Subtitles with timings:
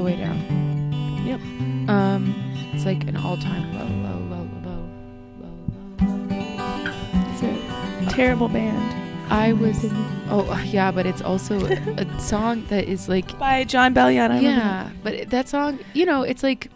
[0.00, 1.22] the way down.
[1.26, 1.40] Yep.
[1.90, 2.34] Um,
[2.72, 4.82] it's like an all-time low, low, low, low,
[5.40, 6.46] low, low.
[7.32, 8.96] It's a terrible band.
[9.30, 9.76] I was.
[10.30, 14.30] Oh yeah, but it's also a, song that is like By Jon Bellion.
[14.30, 16.70] I yeah, but that song, you know, it's like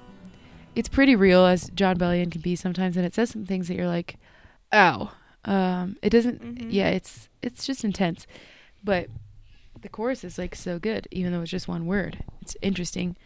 [0.75, 3.77] it's pretty real as Jon Bellion can be sometimes, and it says some things that
[3.77, 4.17] you're like,
[4.73, 5.11] ow.
[5.47, 6.43] Um, it doesn't.
[6.43, 6.67] Mhm.
[6.71, 8.27] Yeah, it's it's just intense,
[8.83, 9.09] but
[9.81, 12.23] the chorus is like so good, even though it's just one word.
[12.41, 13.17] It's interesting,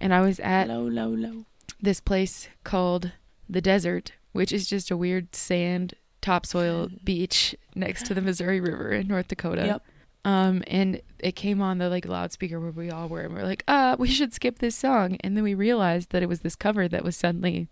[0.00, 1.44] and I was at Low, low, low.
[1.80, 3.12] this place called
[3.48, 8.90] the Desert, which is just a weird sand topsoil beach next to the Missouri River
[8.92, 9.66] in North Dakota.
[9.66, 9.82] Yep.
[10.24, 13.64] Um, and it came on the like loudspeaker where we all were, and we're like,
[13.66, 15.16] uh, we should skip this song.
[15.20, 17.68] And then we realized that it was this cover that was suddenly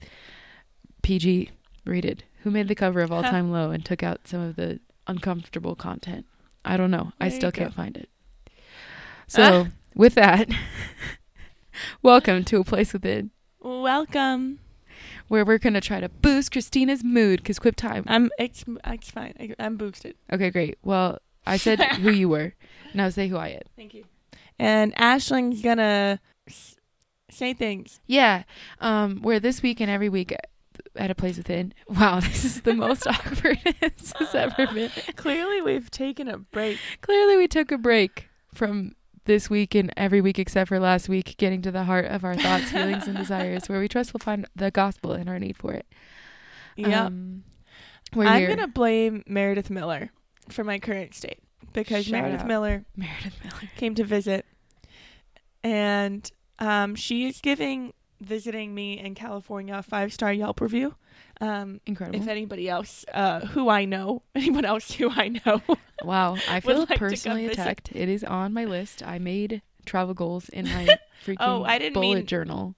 [1.03, 1.51] PG
[1.85, 2.25] rated.
[2.43, 5.75] Who made the cover of All Time Low and took out some of the uncomfortable
[5.77, 6.27] content?
[6.65, 7.13] I don't know.
[7.21, 8.09] I There you still can't find it.
[9.31, 10.49] So, with that,
[12.03, 14.59] welcome to a place within Welcome.
[15.29, 18.03] where we're gonna try to boost Christina's mood because quip time.
[18.09, 18.31] I'm.
[18.41, 18.65] It's.
[18.87, 19.35] It's fine.
[19.39, 20.17] I, I'm boosted.
[20.33, 20.79] Okay, great.
[20.83, 22.55] Well, I said who you were.
[22.93, 23.63] Now say who I am.
[23.77, 24.03] Thank you.
[24.59, 26.19] And Ashlyn's gonna
[27.31, 28.01] say things.
[28.09, 28.43] Yeah.
[28.81, 30.35] Um, where this week and every week
[30.97, 31.73] at a place within.
[31.87, 34.91] Wow, this is the most awkward this has ever been.
[35.15, 36.79] Clearly, we've taken a break.
[37.01, 38.97] Clearly, we took a break from
[39.31, 42.35] this week and every week except for last week, getting to the heart of our
[42.35, 45.73] thoughts, feelings, and desires, where we trust we'll find the gospel and our need for
[45.73, 45.87] it.
[46.75, 47.05] Yeah.
[47.05, 47.45] Um,
[48.17, 48.49] I'm here.
[48.49, 50.11] gonna blame Meredith Miller
[50.49, 51.39] for my current state
[51.73, 52.47] because Shout Meredith out.
[52.49, 53.71] Miller Meredith Miller.
[53.77, 54.47] came to visit,
[55.63, 60.95] and um, she is giving visiting me in California five star Yelp review.
[61.41, 62.21] Um, Incredible.
[62.21, 65.63] if anybody else uh, who I know, anyone else who I know,
[66.05, 67.91] Wow, I feel like personally attacked.
[67.95, 69.03] It is on my list.
[69.03, 70.87] I made travel goals in my
[71.27, 72.75] freaking Oh, I didn't bullet mean- journal.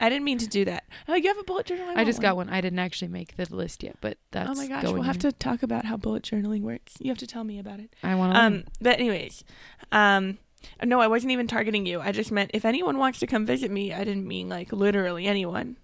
[0.00, 0.84] I didn't mean to do that.
[1.08, 1.86] Oh, you have a bullet journal?
[1.90, 2.48] I want just got one.
[2.48, 5.20] I didn't actually make the list yet, but that's Oh my gosh, we'll have in.
[5.22, 6.94] to talk about how bullet journaling works.
[7.00, 7.92] You have to tell me about it.
[8.00, 8.40] I want to.
[8.40, 9.42] Um, but anyways,
[9.90, 10.38] um,
[10.84, 12.00] no, I wasn't even targeting you.
[12.00, 13.92] I just meant if anyone wants to come visit me.
[13.92, 15.76] I didn't mean like literally anyone.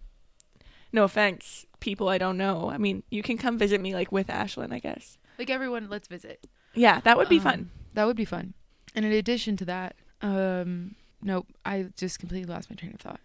[0.92, 2.70] No offense, people I don't know.
[2.70, 5.18] I mean, you can come visit me like with Ashlyn, I guess.
[5.38, 6.46] like everyone, let's visit.
[6.74, 7.70] Yeah, that would be Um, fun.
[7.94, 8.54] That would be fun.
[8.94, 13.20] And in addition to that, um, nope, I just completely lost my train of thought.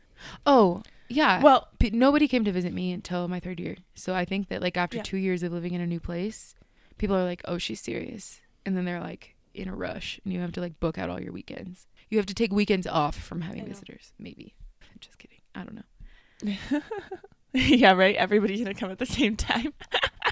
[0.45, 1.41] Oh, yeah.
[1.41, 3.75] Well, P- nobody came to visit me until my third year.
[3.95, 5.03] So I think that like after Yeah.
[5.03, 6.55] two years of living in a new place,
[6.97, 10.39] people are like, "Oh, she's serious," and then they're like in a rush, and you
[10.41, 11.87] have to like book out all your weekends.
[12.09, 14.13] You have to take weekends off from having visitors.
[14.19, 14.55] Maybe.
[14.81, 15.39] I'm just kidding.
[15.55, 16.81] I don't know.
[17.53, 18.15] yeah, right.
[18.15, 19.73] Everybody's gonna come at the same time.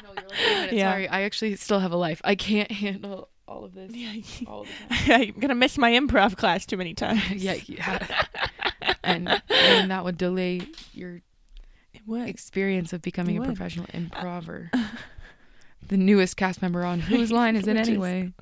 [0.04, 0.92] No, you're like, wait a minute, Yeah.
[0.92, 2.22] Sorry, I actually still have a life.
[2.24, 4.14] I can't handle all of this Yeah,
[4.48, 4.66] all.
[4.90, 7.22] I'm gonna miss my improv class too many times.
[7.36, 8.26] yeah, yeah.
[9.04, 10.62] and and that would delay
[10.94, 11.22] your
[12.10, 14.72] experience of becoming a professional uh, improver.
[15.88, 18.34] the newest cast member on Whose Line Is It Anyway?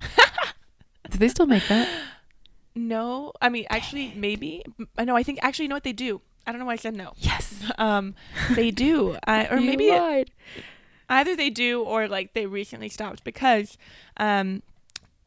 [1.10, 1.88] Do they still make that?
[2.74, 4.62] No, I mean actually maybe.
[4.96, 5.16] I know.
[5.16, 6.20] I think actually you know what they do.
[6.46, 7.12] I don't know why I said no.
[7.16, 7.54] Yes.
[7.78, 8.14] Um,
[8.56, 10.30] they do, I, or You maybe it,
[11.08, 13.76] either they do or like they recently stopped because,
[14.16, 14.62] um,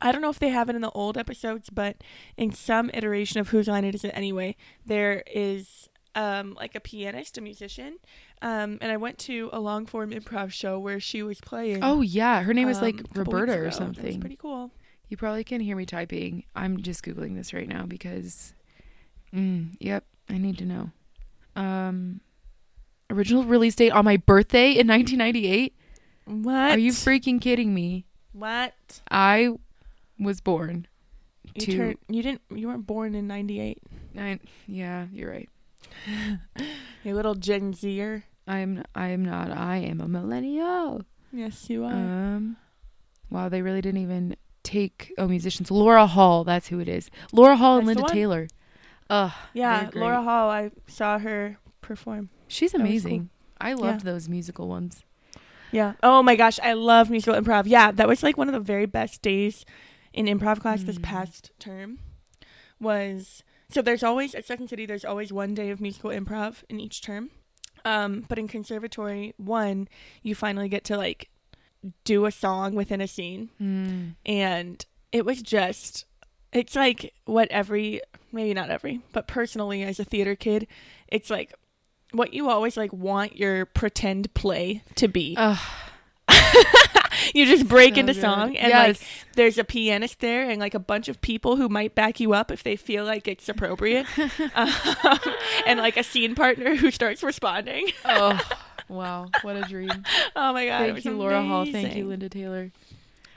[0.01, 1.97] I don't know if they have it in the old episodes, but
[2.35, 4.55] in some iteration of Whose Line It Is It Anyway,
[4.85, 7.97] there is um like a pianist, a musician,
[8.41, 11.83] um, and I went to a long form improv show where she was playing.
[11.83, 13.61] Oh yeah, her name is like um, Roberta ago.
[13.61, 14.19] or something.
[14.19, 14.71] pretty cool.
[15.09, 16.45] You probably can hear me typing.
[16.55, 18.53] I'm just googling this right now because,
[19.33, 20.91] mm, yep, I need to know.
[21.57, 22.21] Um,
[23.09, 25.75] original release date on my birthday in 1998.
[26.25, 26.71] What?
[26.71, 28.05] Are you freaking kidding me?
[28.31, 28.73] What?
[29.09, 29.49] I
[30.17, 30.87] was born.
[31.55, 31.97] You to- turned.
[32.07, 32.41] You didn't.
[32.55, 33.79] You weren't born in '98.
[34.17, 35.49] I, yeah, you're right.
[37.03, 38.23] You little Gen Zer.
[38.47, 39.49] I'm I am not.
[39.51, 41.01] I am a millennial.
[41.33, 41.91] Yes, you are.
[41.93, 42.57] Um,
[43.31, 45.71] wow, they really didn't even take oh musicians.
[45.71, 47.09] Laura Hall, that's who it is.
[47.31, 48.13] Laura Hall and That's the Linda?
[48.13, 48.47] Taylor.
[49.09, 49.89] Ugh, yeah.
[49.95, 50.49] Laura Hall.
[50.49, 52.29] I saw her perform.
[52.47, 53.29] she's amazing.
[53.59, 55.03] I loved those musical ones.
[55.71, 55.93] Yeah.
[56.03, 57.63] Oh my gosh, I love musical improv.
[57.65, 59.65] Yeah, that was like one of the very best days
[60.13, 61.03] in improv class this Mm.
[61.03, 61.97] past term.
[62.79, 66.79] Was so there's always at Second City there's always one day of musical improv in
[66.79, 67.29] each term.
[67.83, 69.87] Um, but in conservatory one,
[70.21, 71.29] you finally get to like
[72.03, 73.49] do a song within a scene.
[73.59, 74.15] Mm.
[74.25, 76.05] and it was just
[76.53, 78.01] it's like what every
[78.31, 80.67] maybe not every but personally as a theater kid
[81.07, 81.53] it's like
[82.11, 85.35] what you always like want your pretend play to be
[87.33, 88.21] you just break So into good.
[88.21, 88.97] song and like
[89.35, 92.51] there's a pianist there and like a bunch of people who might back you up
[92.51, 94.05] if they feel like it's appropriate
[94.55, 94.69] um,
[95.65, 98.39] and like a scene partner who starts responding oh,
[98.89, 99.27] wow.
[99.41, 100.03] What a dream.
[100.35, 101.65] oh my god Thank you, Laura Hall.
[101.65, 102.07] Thank you.
[102.07, 102.71] Linda Taylor.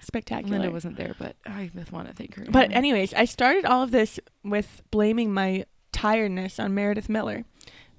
[0.01, 2.45] spectacular Linda wasn't there, but I just want to thank her.
[2.51, 7.45] but anyways i started all of this with blaming my tiredness on meredith miller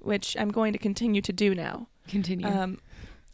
[0.00, 2.46] which i'm going to continue to do now continue.
[2.46, 2.78] Um,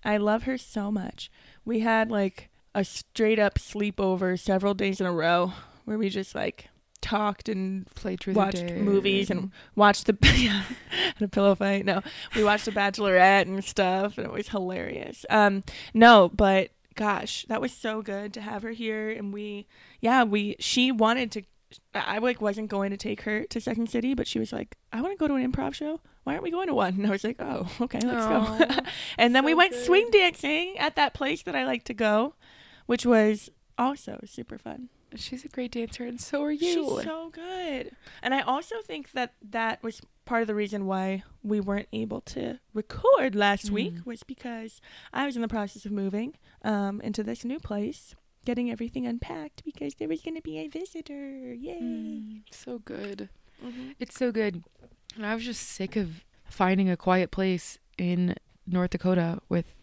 [0.05, 1.31] I love her so much.
[1.65, 5.53] We had like a straight up sleepover several days in a row
[5.85, 6.69] where we just like
[7.03, 11.29] talked and played truth watched or Dare watched movies and watched the yeah, had a
[11.29, 11.85] pillow fight.
[11.85, 12.01] No,
[12.35, 15.27] we watched The Bachelorette and stuff, and it was hilarious.
[15.29, 19.67] Um, no, but gosh, that was so good to have her here, and we,
[20.01, 21.43] yeah, we she wanted to.
[21.95, 25.01] I like wasn't going to take her to Second City, but she was like, "I
[25.01, 26.01] want to go to an improv show.
[26.25, 28.83] Why aren't we going to one?" And I was like, "Oh, okay, let's go."
[29.19, 29.85] And then we went good.
[29.85, 32.35] swing dancing at that place that I like to go,
[32.87, 34.89] which was also super fun.
[35.15, 36.59] She's a great dancer, and so are you.
[36.97, 37.91] She's so good.
[38.23, 42.23] And I also think that that was part of the reason why we weren't able
[42.23, 44.07] to record last week Mm.
[44.07, 44.81] was because
[45.13, 46.35] I was in the process of moving
[46.65, 48.15] um, into this new place,
[48.47, 51.53] getting everything unpacked because there was going to be a visitor.
[51.53, 51.79] Yay.
[51.83, 53.29] Mm, so good.
[53.63, 53.95] Mhm.
[53.99, 54.65] It's so good.
[55.17, 58.35] And I was just sick of finding a quiet place in
[58.67, 59.75] North Dakota with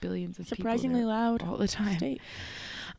[0.00, 1.96] billions of Surprisingly loud all the time.
[1.98, 2.20] state.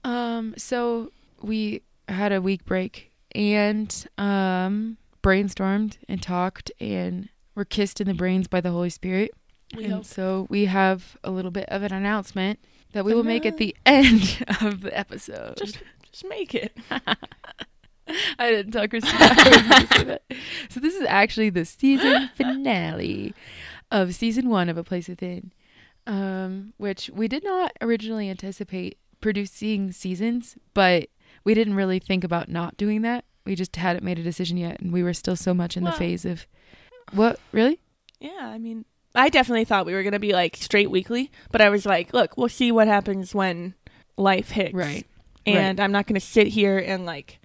[0.03, 1.11] Um, so
[1.41, 8.13] we had a week break and um brainstormed and talked and were kissed in the
[8.13, 9.31] brains by the Holy Spirit.
[9.75, 10.05] We and hope.
[10.05, 12.59] so we have a little bit of an announcement
[12.93, 15.57] that we will make at the end of the episode.
[15.57, 15.79] Just,
[16.11, 16.75] just make it.
[18.39, 20.21] I didn't tell Christina I was going to say that.
[20.69, 23.35] So this is actually the season finale
[23.91, 25.51] of season one of A Place Within,
[26.09, 31.07] um, which we did not originally anticipate producing seasons, but
[31.43, 33.25] we didn't really think about not doing that.
[33.45, 35.91] We just hadn't made a decision yet, and we were still so much in the
[35.91, 36.47] phase of
[37.13, 37.79] what really?
[38.19, 41.61] Yeah, I mean, I definitely thought we were going to be like straight weekly, but
[41.61, 43.75] I was like, look, we'll see what happens when
[44.17, 44.73] life hits.
[44.73, 45.05] Right.
[45.45, 47.39] And I'm not going to sit here and like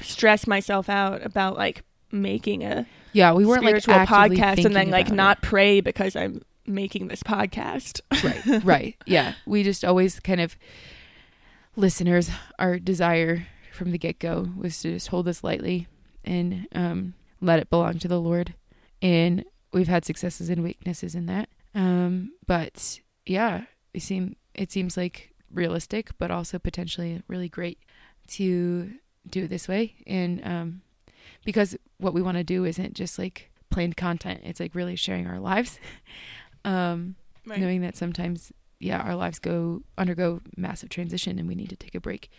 [0.00, 4.90] stress myself out about like making a Yeah, we weren't like actively podcast and then
[4.90, 5.16] like about it.
[5.16, 8.00] not pray because I'm making this podcast.
[8.22, 9.34] right right yeah.
[9.46, 10.56] We just always kind of
[11.76, 15.88] listeners our desire from the get-go was to just hold this lightly
[16.24, 18.54] and um let it belong to the lord.
[19.02, 21.48] And we've had successes and weaknesses in that.
[21.74, 27.78] Um but yeah it seem it seems like realistic but also potentially really great
[28.28, 28.92] to
[29.28, 29.94] do it this way.
[30.06, 30.82] And um
[31.44, 34.40] because what we want to do isn't just like planned content.
[34.44, 35.78] It's like really sharing our lives
[36.64, 37.16] um
[37.46, 37.60] Right.
[37.60, 41.94] knowing that sometimes yeah our lives go undergo massive transition and we need to take
[41.94, 42.30] a break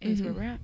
[0.00, 0.36] is where Mhm.
[0.36, 0.60] we're at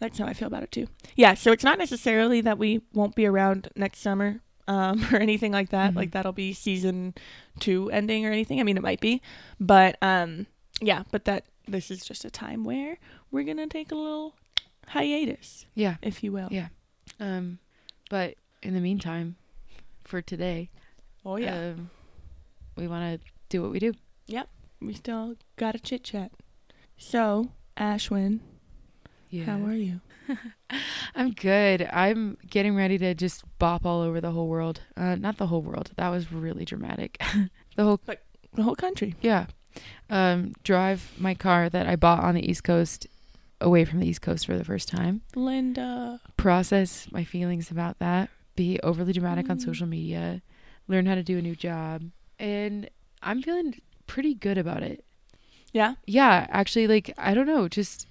[0.00, 0.88] That's how I feel about it too.
[1.14, 5.52] Yeah, so it's not necessarily that we won't be around next summer um, or anything
[5.52, 5.92] like that.
[5.92, 5.96] Mhm.
[5.96, 7.14] Like that'll be season
[7.60, 8.58] two ending or anything.
[8.58, 9.22] I mean, it might be,
[9.60, 10.46] but um,
[10.80, 12.98] yeah, but that this is just a time where
[13.30, 14.34] we're gonna take a little
[14.88, 16.48] hiatus, yeah if you will.
[16.50, 16.68] Yeah.
[17.20, 17.58] um
[18.10, 19.36] but in the meantime
[20.04, 20.68] for today
[21.24, 21.90] Oh yeah, um,
[22.76, 23.92] we want to do what we do
[24.26, 24.48] Yep.
[24.80, 26.32] we still got a chit chat.
[26.96, 28.40] So Ashlyn,
[29.30, 30.00] yeah how are you?
[31.16, 35.36] i'm good i'm getting ready to just bop all over the whole world uh not
[35.36, 37.20] the whole world that was really dramatic
[37.76, 38.22] the whole like,
[38.54, 39.16] The whole country.
[39.20, 39.46] yeah
[40.08, 43.06] um drive my car that i bought on the east coast
[43.60, 46.20] away from the east coast for the first time Linda.
[46.36, 49.62] process my feelings about that, be overly dramatic on Mm.
[49.64, 50.40] social media,
[50.92, 52.02] learn how to do a new job.
[52.38, 52.88] And
[53.22, 55.04] I'm feeling pretty good about it.
[55.72, 55.94] Yeah.
[56.06, 58.06] Yeah, actually, like, I don't know, just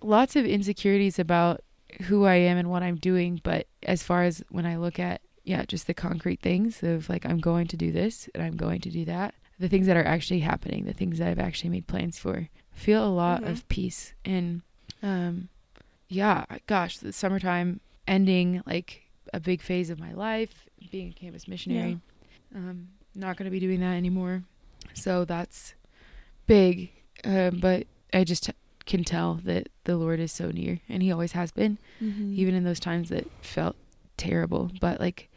[0.00, 1.62] lots of insecurities about
[2.02, 3.40] who I am and what I'm doing.
[3.42, 7.26] But as far as when I look at, yeah, just the concrete things of like,
[7.26, 10.04] I'm going to do this and I'm going to do that, the things that are
[10.04, 13.50] actually happening, the things that I've actually made plans for, feel a lot Mhm.
[13.50, 14.12] of peace.
[14.24, 14.62] And,
[15.02, 15.48] um,
[16.08, 21.46] yeah, gosh, the summertime ending like a big phase of my life, being a campus
[21.48, 21.98] missionary.
[22.54, 24.42] Um, not going to be doing that anymore.
[24.94, 25.74] So that's
[26.46, 26.90] big.
[27.24, 28.50] Um, but I just
[28.84, 32.34] can tell that the Lord is so near, and He always has been, Mm-hmm.
[32.34, 33.74] even in those times that felt
[34.16, 34.70] terrible.
[34.80, 35.28] But like,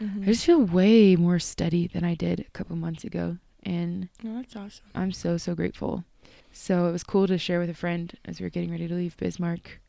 [0.00, 0.22] Mhm.
[0.22, 4.34] I just feel way more steady than I did a couple months ago, and Oh,
[4.36, 4.84] that's awesome.
[4.94, 6.04] I'm so so grateful.
[6.52, 8.94] So it was cool to share with a friend as we were getting ready to
[8.94, 9.80] leave Bismarck,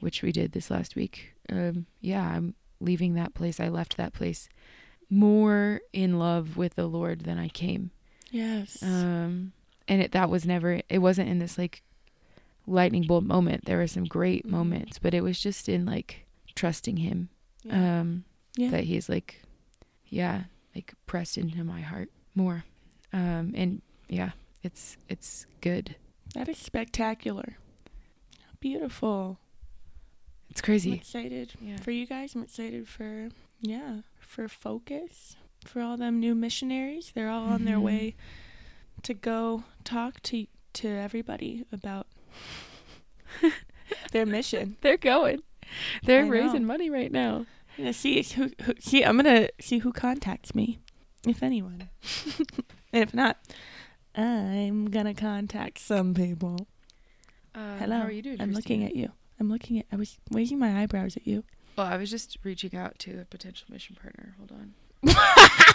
[0.00, 1.32] which we did this last week.
[1.48, 3.60] Um, yeah, I'm leaving that place.
[3.60, 4.48] I left that place
[5.08, 7.90] more in love with the Lord than I came.
[8.30, 8.82] Yes.
[8.82, 9.52] Um,
[9.88, 11.82] and it that was never it wasn't in this like
[12.66, 13.64] lightning bolt moment.
[13.64, 14.50] There were some great Mhm.
[14.50, 17.28] moments, but it was just in like trusting him.
[17.64, 18.00] Yeah.
[18.00, 18.24] Um
[18.56, 18.70] yeah.
[18.70, 19.42] that he's like
[20.08, 20.44] yeah,
[20.74, 22.64] like pressed into my heart more.
[23.12, 24.30] Um and yeah,
[24.62, 25.96] it's it's good.
[26.34, 27.56] that is spectacular.
[28.60, 29.38] Beautiful.
[30.50, 30.92] It's crazy.
[30.92, 31.76] I'm excited Yeah.
[31.78, 32.34] for you guys.
[32.34, 33.28] I'm excited for
[33.60, 37.12] yeah, for focus, for all them new missionaries.
[37.14, 37.82] They're all on their Mhm.
[37.82, 38.14] way
[39.02, 42.06] to go talk to to everybody about
[44.12, 44.76] their mission.
[44.82, 45.42] They're going.
[46.04, 46.30] They're I know.
[46.30, 47.46] raising money right now.
[47.78, 49.04] I'm gonna see who, who see.
[49.04, 50.78] I'm gonna see who contacts me,
[51.26, 51.88] if anyone.
[52.92, 53.38] and if not,
[54.14, 56.66] I'm gonna contact some people.
[57.54, 57.98] Uh, Hello.
[57.98, 58.40] How are you doing?
[58.40, 59.12] I'm looking at you.
[59.40, 59.86] I'm looking at.
[59.90, 61.44] I was raising my eyebrows at you.
[61.78, 64.34] Oh, I was just reaching out to a potential mission partner.
[64.38, 64.74] Hold on.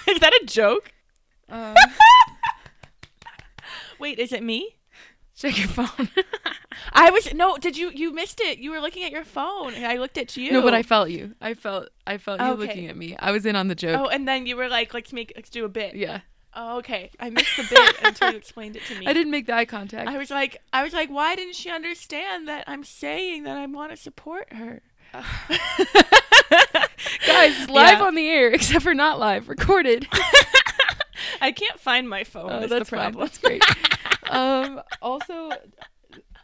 [0.08, 0.92] is that a joke?
[1.50, 1.74] Um,
[4.00, 4.76] Wait, is it me?
[5.36, 6.10] check your phone.
[6.94, 7.58] I was no.
[7.58, 7.92] Did you?
[7.94, 8.60] You missed it.
[8.60, 9.74] You were looking at your phone.
[9.74, 10.52] and I looked at you.
[10.52, 11.36] No, but I felt you.
[11.42, 12.62] I felt I felt you Okay.
[12.68, 13.16] looking at me.
[13.18, 14.00] I was in on the joke.
[14.00, 15.34] Oh, and then you were like, "Let's make.
[15.36, 16.22] Let's do a bit." Yeah.
[16.58, 17.12] Oh, okay.
[17.20, 19.06] I missed the bit until you explained it to me.
[19.08, 20.10] I didn't make the eye contact.
[20.10, 23.66] I was like, I was like, why didn't she understand that I'm saying that I
[23.66, 24.82] want to support her?
[27.28, 28.04] Guys, live Yeah.
[28.04, 30.08] on the air, except for not live, recorded.
[31.42, 32.52] I can't find my phone.
[32.52, 33.12] Oh, that's the fine.
[33.12, 33.26] problem.
[33.26, 33.64] That's great.
[34.30, 35.52] um, also,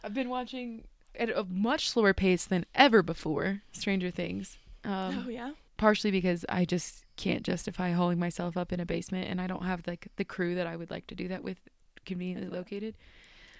[0.04, 0.84] I've been watching
[1.18, 4.58] at a much slower pace than ever before Stranger Things.
[4.84, 5.52] Um, oh yeah.
[5.76, 9.64] partially because I just can't justify holding myself up in a basement, and I don't
[9.64, 11.58] have like the crew that I would like to do that with
[12.04, 12.94] conveniently located.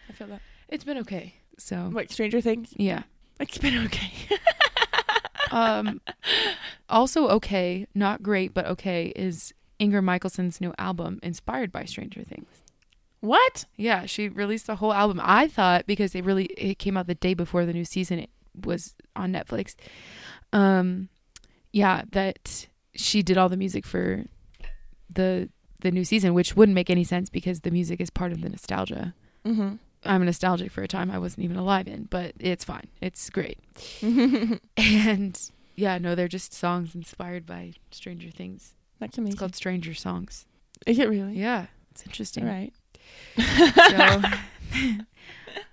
[0.08, 0.40] I feel that.
[0.68, 1.34] It's been okay.
[1.58, 2.72] So like Stranger Things?
[2.76, 3.02] yeah.
[3.40, 4.12] It's been okay.
[5.50, 6.00] Um,
[6.88, 12.48] also okay, not great, but okay is Ingrid Michaelson's new album inspired by Stranger Things.
[13.20, 13.66] what?
[13.76, 15.20] Yeah, she released a whole album.
[15.22, 18.30] I thought because it really it came out the day before the new season it
[18.64, 19.74] was on Netflix.
[20.54, 21.10] Um
[21.70, 24.24] yeah, that she did all the music for
[25.12, 25.48] the
[25.80, 28.48] the new season, which wouldn't make any sense because the music is part of the
[28.48, 29.14] nostalgia.
[29.44, 29.74] Mm-hmm.
[30.04, 32.88] I'm nostalgic for a time I wasn't even alive in, but it's fine.
[33.00, 33.58] It's great.
[34.76, 35.38] And
[35.76, 38.74] yeah, no, they're just songs inspired by Stranger Things.
[39.00, 39.32] That's amazing.
[39.32, 40.46] It's called Stranger Songs.
[40.86, 41.34] Is it really?
[41.34, 42.48] Yeah, it's interesting.
[42.48, 42.72] All right.
[43.90, 44.22] So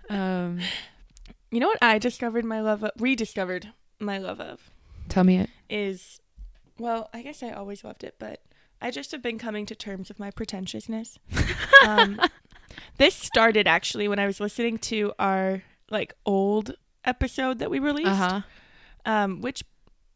[0.15, 0.59] um
[1.51, 4.71] You know what I discovered my love of, rediscovered my love of
[5.09, 5.49] tell me it.
[5.69, 6.19] is,
[6.79, 8.41] well, I guess I always loved it, but
[8.81, 11.19] I just have been coming to terms with my pretentiousness.
[11.85, 12.19] um,
[12.97, 16.73] this started actually when I was listening to our like old
[17.05, 18.41] episode that we released, Uh-huh.
[19.05, 19.63] um, which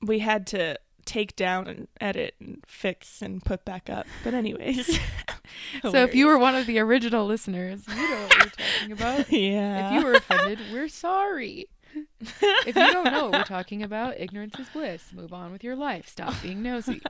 [0.01, 4.05] we had to take down and edit and fix and put back up.
[4.23, 4.97] But anyways,
[5.81, 9.31] So if you were one of the original listeners, you know what we're talking about.
[9.31, 11.67] yeah, If you were offended, we're sorry.
[12.21, 15.11] If you don't know what we're talking about, ignorance is bliss.
[15.13, 16.07] Move on with your life.
[16.07, 17.01] Stop being nosy.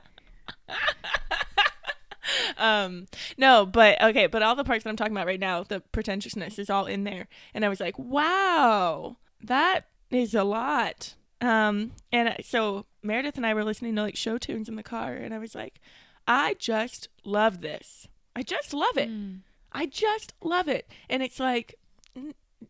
[2.58, 5.80] um no but okay but all the parts that i'm talking about right now the
[5.92, 11.92] pretentiousness is all in there and i was like wow that is a lot um
[12.12, 15.34] and so meredith and i were listening to like show tunes in the car and
[15.34, 15.80] i was like
[16.26, 19.40] i just love this i just love it Mm.
[19.72, 21.74] i just love it and it's like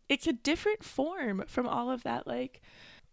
[0.09, 2.61] it's a different form from all of that like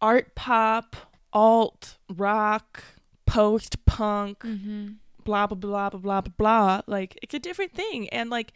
[0.01, 0.97] art pop
[1.33, 2.83] alt rock
[3.27, 4.97] post punk Mhm.
[5.25, 8.53] blah blah blah blah blah blah blah like it's a different thing and like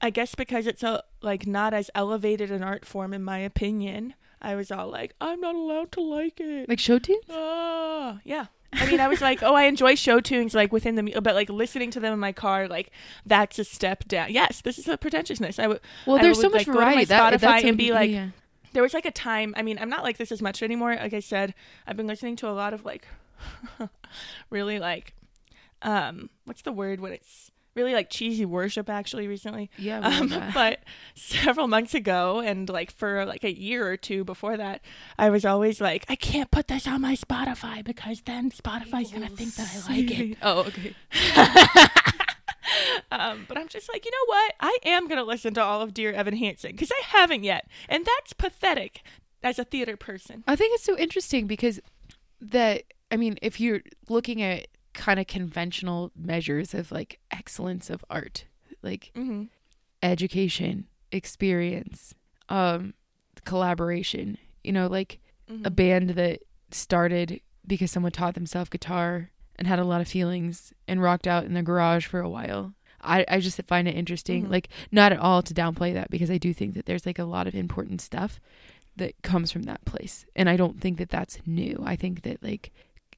[0.00, 4.14] i guess because it's a like not as elevated an art form in my opinion
[4.42, 7.24] i was all like i'm not allowed to like it Like show tunes?
[7.30, 11.02] ah yeah i mean i was like oh i enjoy show tunes like within the
[11.02, 12.90] mu- but like listening to them in my car like
[13.26, 16.42] that's a step down yes this is a pretentiousness i would Well, I there's would,
[16.42, 17.04] so much like, go to my variety.
[17.06, 18.28] That, Spotify that's and be like, yeah.
[18.72, 21.12] there was like a time i mean i'm not like this as much anymore like
[21.14, 21.54] i said
[21.86, 23.06] i've been listening to a lot of like
[24.50, 25.14] really like
[25.82, 29.70] um what's the word when it's really like cheesy worship actually recently.
[29.78, 30.80] Yeah, um, but
[31.14, 34.80] several months ago and like for like a year or two before that
[35.18, 39.28] i was always like i can't put this on my spotify because then spotify's gonna
[39.28, 40.38] think that i like it.
[40.42, 40.94] Oh, okay.
[43.12, 44.54] um, but i'm just like you know what?
[44.60, 47.68] I am gonna listen to all of dear evan hansen because i haven't yet.
[47.88, 49.02] And that's pathetic
[49.42, 50.44] as a theater person.
[50.46, 51.80] I think it's so interesting because
[52.40, 54.68] that I mean, if you're looking at
[55.00, 58.44] kind of conventional measures of like excellence of art,
[58.82, 59.44] like mm-hmm.
[60.02, 62.14] education, experience,
[62.50, 62.92] um,
[63.44, 65.18] collaboration, you know, like
[65.50, 65.66] Mm-hmm.
[65.66, 70.72] a band that started because someone taught themselves guitar and had a lot of feelings
[70.86, 72.72] and rocked out in the garage for a while.
[73.02, 74.44] I, I just find it interesting.
[74.46, 74.50] Mhm.
[74.52, 77.24] Like, not at all to downplay that because I do think that there's like a
[77.24, 78.38] lot of important stuff
[78.96, 80.24] that comes from that place.
[80.36, 81.82] And I don't think that that's new.
[81.84, 82.70] I think that like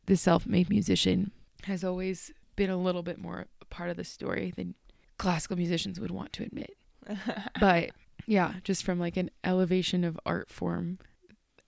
[0.07, 1.33] the self made musician
[1.65, 4.75] has always been a little bit more a part of the story than
[5.19, 6.77] classical musicians would want to admit.
[7.61, 7.91] But
[8.27, 10.99] yeah, just from like an elevation of art form,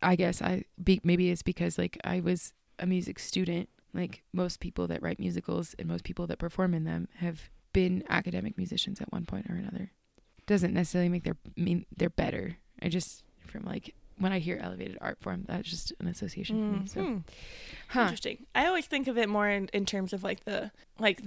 [0.03, 3.69] I guess I be, maybe it's because like I was a music student.
[3.93, 8.03] Like most people that write musicals and most people that perform in them have been
[8.09, 9.93] academic musicians at one point or another.
[10.47, 12.59] Doesn't necessarily make their mean they're better.
[12.83, 16.71] I just from like when I hear elevated art form, that's just an association for
[16.73, 16.87] me.
[16.87, 17.23] So, Mhm.
[17.89, 18.01] huh?
[18.03, 18.47] Interesting.
[18.55, 21.21] I always think of it more in, in terms of like the like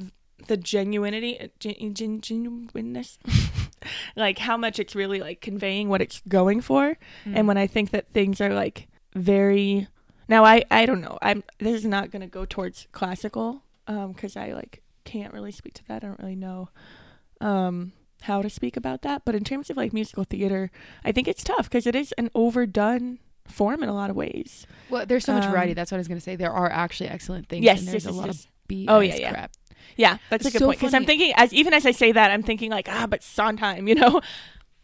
[0.47, 3.17] the genuinity, uh, gen, gen, genuineness,
[4.15, 6.97] like how much it's really like conveying what it's going for.
[7.25, 7.33] Mm.
[7.35, 9.87] And when I think that things are like very
[10.27, 11.17] now, I I don't know.
[11.21, 15.73] I'm this is not gonna go towards classical um because I like can't really speak
[15.75, 16.03] to that.
[16.03, 16.69] I don't really know
[17.41, 17.91] um
[18.23, 19.23] how to speak about that.
[19.25, 20.71] But in terms of like musical theater,
[21.05, 24.65] I think it's tough because it is an overdone form in a lot of ways.
[24.89, 25.73] well, there's so much um, variety.
[25.73, 26.35] That's what I was gonna say.
[26.35, 27.63] There are actually excellent things.
[27.63, 28.45] Yes, and there's yes, a lot yes.
[28.45, 29.31] of BS Oh, yeah, yeah.
[29.31, 29.51] crap.
[29.95, 32.31] Yeah, that's a good so point because I'm thinking as even as I say that
[32.31, 34.21] I'm thinking like ah, but Sondheim, you know.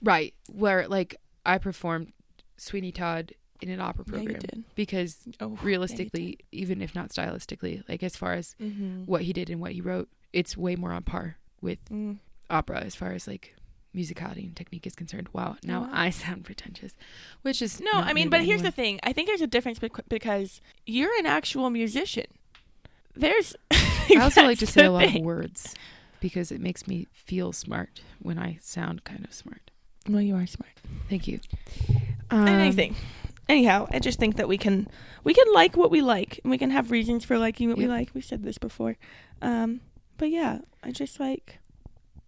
[0.01, 0.33] Right.
[0.51, 2.13] Where like I performed
[2.57, 4.63] Sweeney Todd in an opera Yeah, program did.
[4.75, 9.03] because Oh, realistically, even if not stylistically, like as far as mm-hmm.
[9.05, 12.17] what he did and what he wrote, it's way more on par with Mm.
[12.49, 13.55] Opera as far as like
[13.95, 15.29] musicality and technique is concerned.
[15.33, 15.89] Wow, now wow.
[15.91, 16.93] I sound pretentious,
[17.41, 18.99] which is No, I mean, but here's the thing.
[19.03, 22.25] I think there's a difference bec- because you're an actual musician.
[23.15, 23.55] There's.
[23.71, 25.17] I also like to say a lot thing.
[25.17, 25.75] of words
[26.19, 29.71] because it makes me feel smart when I sound kind of smart.
[30.09, 30.73] Well, you are smart.
[31.09, 31.39] Thank you.
[32.31, 32.95] Um, Anything.
[33.47, 34.87] Anyhow, I just think that we can
[35.23, 37.87] we can like what we like and we can have reasons for liking what we
[37.87, 38.09] like.
[38.13, 38.97] We said this before.
[39.41, 39.81] Um,
[40.17, 41.59] but yeah, I just like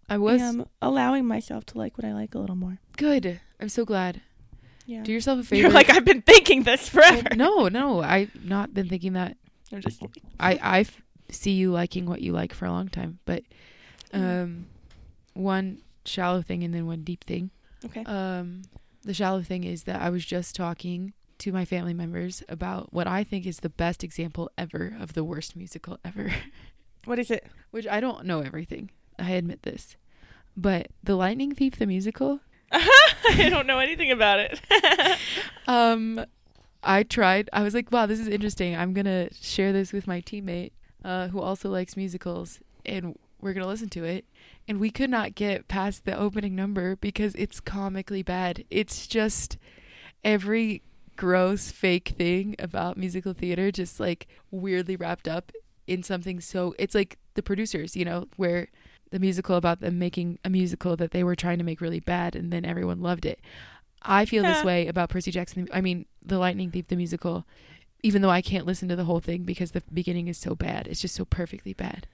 [0.08, 2.78] I was am allowing myself to like what I like a little more.
[2.96, 3.40] good.
[3.60, 4.20] I'm so glad.
[4.86, 5.02] Yeah.
[5.02, 5.62] Do yourself a favor.
[5.62, 7.34] You're like I've been thinking this forever.
[7.34, 9.36] no, no, I've not been thinking that.
[9.72, 10.22] I'm just kidding.
[10.38, 13.42] I I f- see you liking what you like for a long time, but
[14.14, 14.42] Mm.
[14.44, 14.66] um,
[15.34, 17.50] one shallow thing and then one deep thing.
[17.84, 18.04] Okay.
[18.04, 18.62] Um,
[19.02, 23.06] the shallow thing is that I was just talking to my family members about what
[23.08, 26.32] I think is the best example ever of the worst musical ever,
[27.04, 27.46] What is it?
[27.72, 28.90] which I don't know everything.
[29.18, 29.96] I admit this,
[30.56, 32.40] but The Lightning Thief the musical.
[32.72, 34.60] I don't know anything about it.
[35.68, 36.24] Um,
[36.84, 37.50] I tried.
[37.52, 38.76] I was like, wow, this is interesting.
[38.76, 40.70] I'm gonna share this with my teammate,
[41.04, 44.24] uh, who also likes musicals, and we're gonna listen to it.
[44.68, 48.64] And we could not get past the opening number because it's comically bad.
[48.70, 49.58] It's just
[50.22, 50.82] every
[51.16, 55.50] gross fake thing about musical theater just like weirdly wrapped up
[55.86, 58.68] in something so it's like the producers, you know, where
[59.10, 62.34] the musical about them making a musical that they were trying to make really bad
[62.36, 63.40] and then everyone loved it.
[64.02, 65.68] I feel this way about Percy Jackson.
[65.72, 67.44] I mean, The Lightning Thief, the musical,
[68.02, 70.86] even though I can't listen to the whole thing because the beginning is so bad.
[70.86, 72.06] It's just so perfectly bad.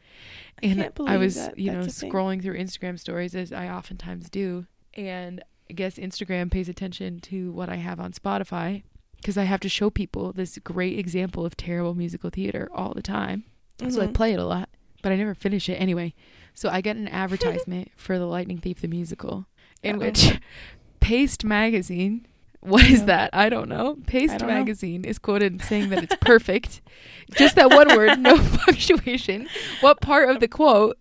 [0.62, 2.12] I And I believe was, that you know, that's a thing.
[2.12, 4.66] scrolling through Instagram stories as I oftentimes do.
[4.94, 8.83] And I guess Instagram pays attention to what I have on Spotify
[9.16, 13.02] because I have to show people this great example of terrible musical theater all the
[13.02, 13.44] time.
[13.88, 14.14] So I Mhm.
[14.14, 14.68] play it a lot,
[15.02, 16.14] but I never finish it anyway.
[16.54, 19.46] So I get an advertisement for The Lightning Thief the musical,
[19.82, 20.06] in Uh-oh.
[20.06, 20.38] which
[21.00, 22.26] Paste Magazine,
[22.60, 23.30] what is that?
[23.32, 23.98] I don't know.
[24.06, 24.54] Paste don't know.
[24.54, 26.80] Magazine is quoted saying that it's perfect.
[27.32, 29.48] Just that one word, no punctuation.
[29.80, 30.96] What part of the quote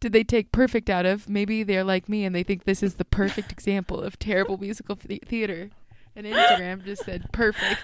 [0.00, 1.28] did they take perfect out of?
[1.28, 4.96] Maybe they're like me and they think this is the perfect example of terrible musical
[4.96, 5.70] the- theater.
[6.16, 7.80] And Instagram just said perfect.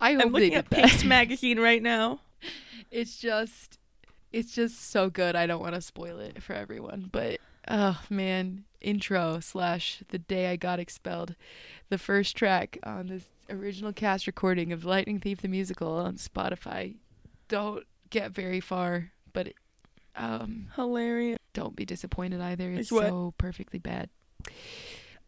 [0.00, 0.84] I hope I'm looking at that.
[0.84, 2.20] Paste magazine right now.
[2.90, 3.78] it's just
[4.32, 7.38] it's just so good i don't want to spoil it for everyone but
[7.68, 11.34] oh man intro slash the day i got expelled.
[11.90, 16.94] The first track on this original cast recording of lightning thief the musical on spotify.
[17.48, 19.56] Don't get very far but it,
[20.16, 21.38] um Hilarious.
[21.52, 22.70] don't be disappointed either.
[22.70, 24.08] It's It's so perfectly bad.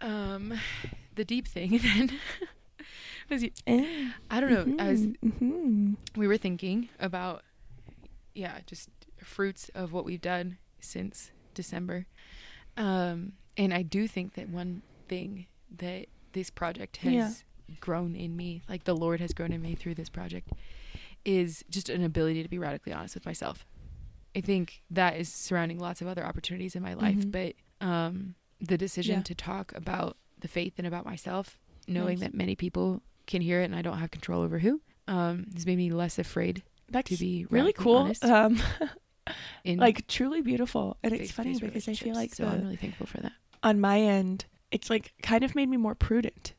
[0.01, 0.55] Um
[1.15, 2.13] the deep thing then
[3.31, 3.51] was you-
[4.31, 5.97] i don't know as Mhm.
[6.17, 7.43] we were thinking about
[8.35, 8.89] yeah just
[9.23, 12.07] fruits of what we've done since december
[12.77, 17.13] um and i do think that one thing that this project has
[17.69, 17.75] Yeah.
[17.81, 20.49] grown in me like the lord has grown in me through this project
[21.25, 23.65] is just an ability to be radically honest with myself
[24.35, 27.33] i think that is surrounding lots of other opportunities in my life Mhm.
[27.33, 29.23] but um the decision Yeah.
[29.23, 32.31] to talk about the faith and about myself knowing Nice.
[32.31, 35.67] that many people can hear it and i don't have control over who um has
[35.67, 38.13] made me less afraid That's to be really cool.
[38.23, 38.61] Um,
[39.65, 40.97] in like truly beautiful.
[41.03, 43.33] And it's funny because I feel like so the- I'm really thankful for that.
[43.63, 46.55] on my end, it's like kind of made me more prudent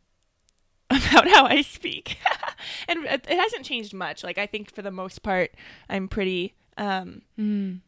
[0.90, 2.18] about how I speak.
[2.88, 4.24] and it it hasn't changed much.
[4.24, 5.52] Like I think for the most part,
[5.90, 7.82] I'm pretty um Mm.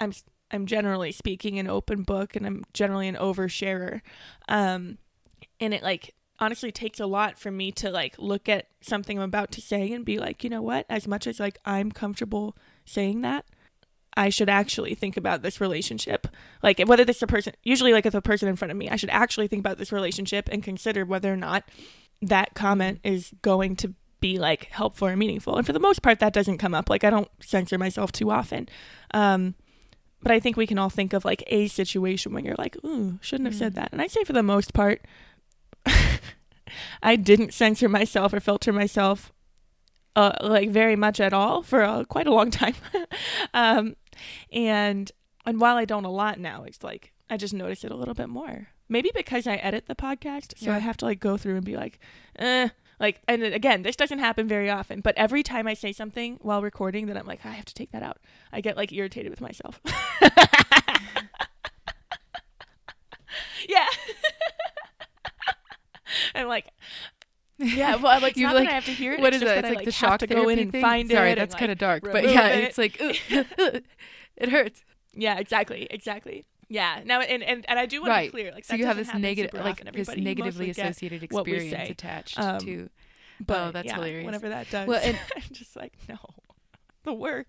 [0.00, 0.12] I'm
[0.50, 4.00] I'm generally speaking an open book and I'm generally an oversharer.
[4.48, 4.98] Um
[5.60, 9.24] and it like honestly takes a lot for me to like look at something I'm
[9.24, 10.84] about to say and be like, you know what?
[10.90, 13.44] As much as like I'm comfortable saying that,
[14.16, 16.26] I should actually think about this relationship.
[16.62, 18.90] Like whether this is a person usually like if a person in front of me,
[18.90, 21.62] I should actually think about this relationship and consider whether or not
[22.20, 25.56] that comment is going to be like helpful or meaningful.
[25.56, 26.90] And for the most part that doesn't come up.
[26.90, 28.68] Like I don't censor myself too often.
[29.14, 29.54] Um
[30.24, 33.18] but I think we can all think of like a situation when you're like, ooh,
[33.20, 33.76] shouldn't have said Mm.
[33.76, 33.92] that.
[33.92, 35.04] And I'd say for the most part,
[37.02, 39.32] I didn't censor myself or filter myself
[40.14, 42.74] uh, like very much at all for uh, quite a long time.
[43.54, 43.96] um,
[44.52, 45.10] and
[45.44, 48.14] and while I don't a lot now, it's like I just notice it a little
[48.14, 48.68] bit more.
[48.88, 50.76] Maybe because I edit the podcast, so Yeah.
[50.76, 51.98] I have to like go through and be like,
[52.38, 52.68] eh.
[53.00, 56.62] Like, and again, this doesn't happen very often, but every time I say something while
[56.62, 58.18] recording that I'm like, I have to take that out,
[58.52, 59.80] I get like irritated with myself.
[63.68, 63.86] yeah.
[66.34, 66.66] I'm like,
[67.58, 69.20] yeah, well, like, You like- I have to hear it.
[69.20, 69.62] What it's is just that?
[69.62, 70.82] that It's I, like the shock to go in and thing?
[70.82, 71.36] find Sorry, it.
[71.36, 72.64] that's and, kind of dark, but yeah, it.
[72.64, 72.96] it's like
[74.36, 74.82] it hurts.
[75.14, 76.46] Yeah, exactly, exactly.
[76.68, 77.02] Yeah.
[77.04, 78.26] Now, and and, and I do want Right.
[78.30, 78.52] to be clear.
[78.52, 82.88] Like, So you have this negative, like this negatively associated experience attached Um, to.
[83.44, 84.24] But Oh, that's yeah, hilarious.
[84.24, 86.16] Whenever that does, Well, and- I'm just like, no,
[87.04, 87.48] the work.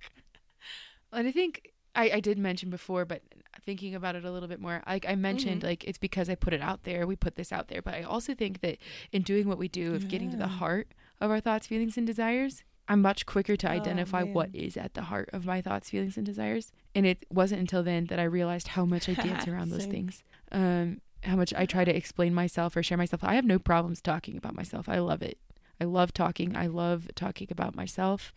[1.12, 3.22] And I think I, I did mention before, but
[3.66, 5.66] thinking about it a little bit more, like I mentioned, Mhm.
[5.66, 7.06] like it's because I put it out there.
[7.08, 8.78] We put this out there, but I also think that
[9.12, 10.88] in doing what we do of getting to the heart
[11.22, 14.62] of our thoughts, feelings, and desires, I'm much quicker to Oh, identify what man.
[14.66, 16.72] is at the heart of my thoughts, feelings, and desires.
[16.94, 20.22] And it wasn't until then that I realized how much I dance around those things.
[20.52, 23.24] Um, how much I try to explain myself or share myself.
[23.24, 24.90] I have no problems talking about myself.
[24.90, 25.38] I love it.
[25.80, 26.56] I love talking.
[26.58, 28.34] I love talking about myself.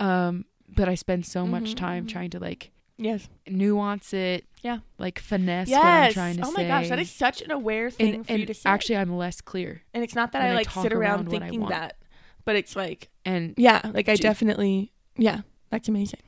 [0.00, 2.08] Um, but I spend so much Mhm, time mhm.
[2.08, 3.28] trying to like Yes.
[3.48, 4.46] nuance it.
[4.62, 4.78] Yeah.
[4.98, 6.14] Like finesse what I'm Yes.
[6.14, 6.62] trying to oh say.
[6.62, 8.68] my gosh, that is such an aware thing and, for you to say.
[8.70, 9.82] actually I'm less clear.
[9.92, 11.96] and it's not that I I like sit around around thinking that,
[12.44, 16.20] but it's like, And yeah, like I definitely, yeah, that's amazing.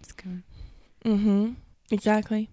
[0.00, 0.42] it's good.
[1.04, 1.52] Mm-hmm.
[1.90, 2.50] Exactly.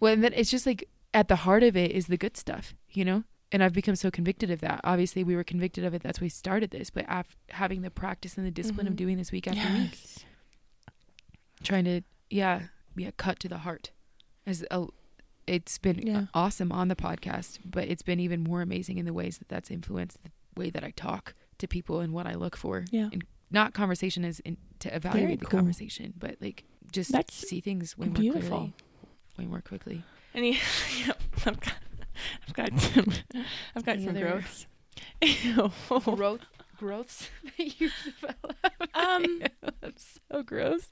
[0.00, 2.74] Well, and then it's just like at the heart of it is the good stuff,
[2.90, 3.24] you know?
[3.50, 4.80] And I've become so convicted of that.
[4.84, 6.02] Obviously, we were convicted of it.
[6.02, 6.90] That's why we started this.
[6.90, 8.96] But af- having the practice and the discipline of Mhm.
[8.96, 9.98] doing this week after week,
[11.62, 12.62] trying to, yeah,
[12.94, 13.90] be a cut to the heart.
[14.46, 14.86] As a,
[15.46, 16.26] it's been Yeah.
[16.34, 19.70] awesome on the podcast, but it's been even more amazing in the ways that that's
[19.70, 22.84] influenced the way that I talk to people and what I look for.
[22.90, 23.08] Yeah.
[23.12, 25.60] And not conversation as in, to evaluate the cool.
[25.60, 28.48] conversation, but like just That's see things way more beautiful.
[28.48, 28.74] clearly,
[29.38, 30.02] way more quickly.
[30.34, 30.56] And yeah,
[31.46, 31.74] I've got,
[32.46, 33.12] I've got some,
[33.74, 34.66] I've got Any some growths.
[35.88, 36.40] Growth
[36.76, 38.56] growths that you develop.
[38.94, 39.42] Um,
[39.80, 40.88] That's so gross.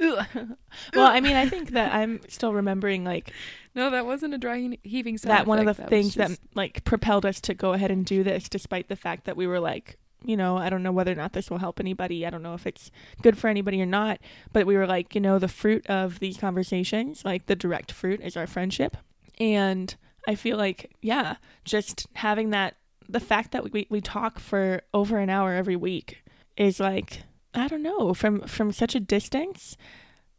[0.00, 0.56] Well,
[0.94, 3.32] I mean, I think that I'm still remembering like
[3.74, 5.30] No, that wasn't a dry heaving sound.
[5.30, 5.82] that one of the.
[5.82, 9.24] That things that like propelled us to go ahead and do this, despite the fact
[9.24, 11.78] that we were like, you know, I don't know whether or not this will help
[11.78, 12.26] anybody.
[12.26, 12.90] I don't know if it's
[13.22, 14.18] good for anybody or not.
[14.52, 18.20] But we were like, you know, the fruit of these conversations, like the direct fruit,
[18.22, 18.96] is our friendship,
[19.38, 19.94] and
[20.26, 22.76] I feel like, yeah, just having that,
[23.08, 26.24] the fact that we we talk for over an hour every week
[26.56, 27.22] is like,
[27.56, 29.76] I don't know, from from such a distance,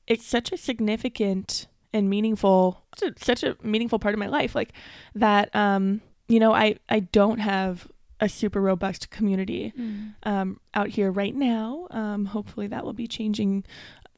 [0.05, 2.83] it's such a significant and meaningful
[3.17, 4.73] such a, meaningful part of my life like
[5.15, 7.87] that um you know i i don't have
[8.19, 10.13] a super robust community Mm.
[10.23, 13.63] um out here right now um hopefully that will be changing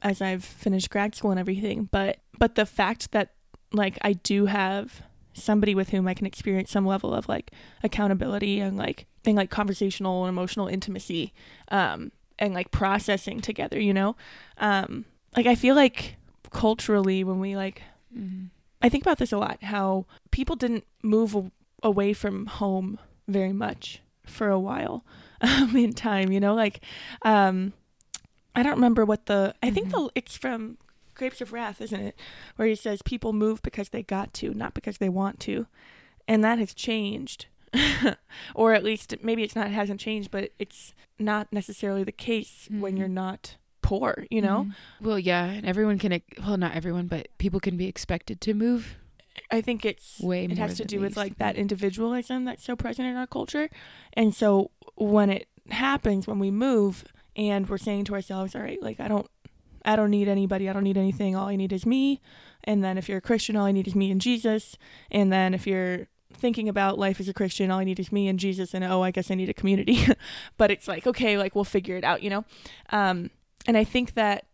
[0.02, 3.34] as i've finished grad school and everything but but the fact that
[3.72, 7.52] like i do have somebody with whom i can experience some level of like
[7.84, 11.32] accountability and like and like conversational and emotional intimacy
[11.68, 12.10] um
[12.40, 14.16] and like processing together you know
[14.58, 15.04] um
[15.36, 16.16] like i feel like
[16.50, 17.82] culturally when we like
[18.16, 18.48] Mhm.
[18.82, 22.98] I think about this a lot how people didn't move a- away from home
[23.28, 25.04] very much for a while
[25.42, 26.80] um, in time, you know, like
[27.22, 27.72] um
[28.54, 29.92] I don't remember what the I think Mhm.
[29.92, 30.78] the it's from
[31.14, 32.16] Grapes of Wrath, isn't it?
[32.56, 35.66] Where he says people move because they got to, not because they want to.
[36.26, 37.46] And that has changed.
[38.54, 42.68] or at least maybe it's not it hasn't changed, but it's not necessarily the case
[42.70, 42.98] when Mhm.
[42.98, 44.64] you're not poor, you know?
[44.68, 44.74] Mhm.
[45.00, 46.20] Well, yeah, and everyone can.
[46.44, 48.96] Well, not everyone, but people can be expected to move.
[49.50, 53.08] I think it's Way it has to do with like that individualism that's so present
[53.08, 53.70] in our culture.
[54.12, 57.04] And so when it happens when we move
[57.36, 59.28] and we're saying to ourselves, all right, like I don't
[59.84, 60.68] I don't need anybody.
[60.68, 61.34] I don't need anything.
[61.34, 62.20] All I need is me.
[62.64, 64.76] And then if you're a Christian, all I need is me and Jesus.
[65.10, 68.28] And then if you're thinking about life as a Christian, all I need is me
[68.28, 68.72] and Jesus.
[68.74, 70.06] And oh, I guess I need a community.
[70.56, 72.44] but it's like, okay, like we'll figure it out, you know?
[72.90, 73.30] Um,
[73.66, 74.46] and I think that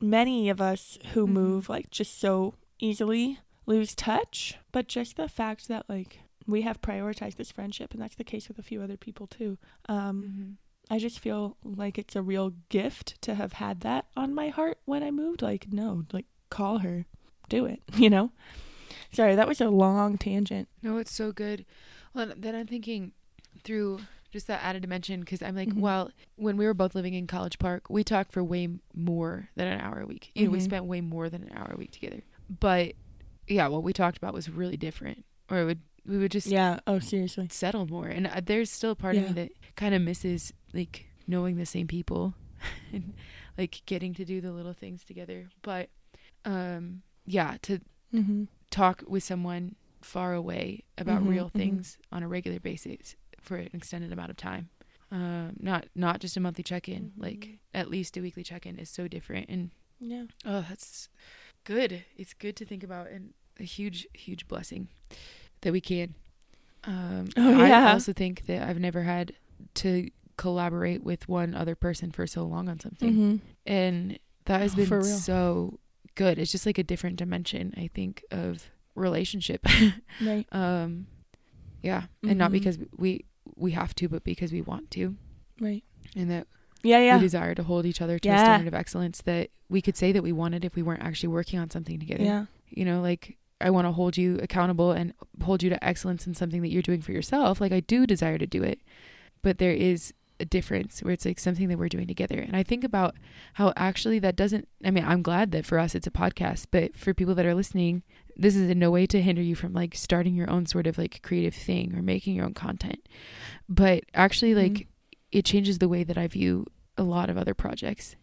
[0.00, 1.30] many of us who Mhm.
[1.32, 4.56] move like just so easily lose touch.
[4.72, 8.48] But just the fact that like we have prioritized this friendship, and that's the case
[8.48, 9.58] with a few other people too.
[9.88, 10.56] Um, Mhm.
[10.92, 14.78] I just feel like it's a real gift to have had that on my heart
[14.86, 15.40] when I moved.
[15.42, 17.06] Like, no, like call her,
[17.48, 18.32] do it, you know?
[19.12, 20.68] Sorry, that was a long tangent.
[20.82, 21.64] No, it's so good.
[22.14, 23.12] Well, then I'm thinking
[23.64, 25.80] through just that added dimension because I'm like, Mhm.
[25.80, 29.66] well, when we were both living in College Park, we talked for way more than
[29.68, 30.30] an hour a week.
[30.34, 30.62] You know, we Mhm.
[30.62, 32.22] spent way more than an hour a week together.
[32.48, 32.94] But
[33.48, 36.80] yeah, what we talked about was really different, or it would we would just Yeah.
[36.86, 37.46] Oh, seriously.
[37.50, 38.08] settle more.
[38.08, 39.28] And uh, there's still a part of Yeah.
[39.28, 42.34] me that kind of misses like knowing the same people
[42.92, 43.12] and
[43.58, 45.50] like getting to do the little things together.
[45.62, 45.90] But
[46.44, 47.80] um, yeah, to
[48.14, 48.44] Mm-hmm.
[48.70, 51.52] Talk with someone far away about Mhm, real mhm.
[51.54, 54.70] things on a regular basis for an extended amount of time.
[55.12, 57.22] Um, not not just a monthly check in, Mhm.
[57.22, 59.48] like at least a weekly check in is so different.
[59.48, 60.24] And Yeah.
[60.44, 61.08] oh, that's
[61.64, 62.04] good.
[62.16, 64.88] It's good to think about and a huge huge blessing
[65.62, 66.14] that we can.
[66.84, 69.32] Um, Oh, I also think that I've never had
[69.74, 73.36] to collaborate with one other person for so long on something Mm-hmm.
[73.66, 75.78] and that has Oh, been so
[76.14, 79.64] good it's just like a different dimension i think of relationship
[80.20, 80.46] Right.
[80.52, 81.06] um
[81.82, 82.54] yeah and not Mhm.
[82.54, 83.24] because we
[83.56, 85.16] we have to but because we want to
[85.60, 85.84] Right.
[86.16, 86.46] and that
[86.82, 86.98] Yeah.
[87.00, 87.18] we Yeah.
[87.18, 88.36] desire to hold each other to Yeah.
[88.42, 91.28] a standard of excellence that we could say that we wanted if we weren't actually
[91.28, 92.46] working on something together Yeah.
[92.68, 96.34] you know like i want to hold you accountable and hold you to excellence in
[96.34, 98.80] something that you're doing for yourself like i do desire to do it
[99.42, 102.62] but there is a difference where it's like something that we're doing together and i
[102.62, 103.14] think about
[103.54, 106.96] how actually that doesn't i mean i'm glad that for us it's a podcast but
[106.96, 108.02] for people that are listening
[108.36, 110.96] this is in no way to hinder you from like starting your own sort of
[110.98, 113.06] like creative thing or making your own content
[113.68, 114.86] but actually like Mhm.
[115.32, 118.16] it changes the way that i view a lot of other projects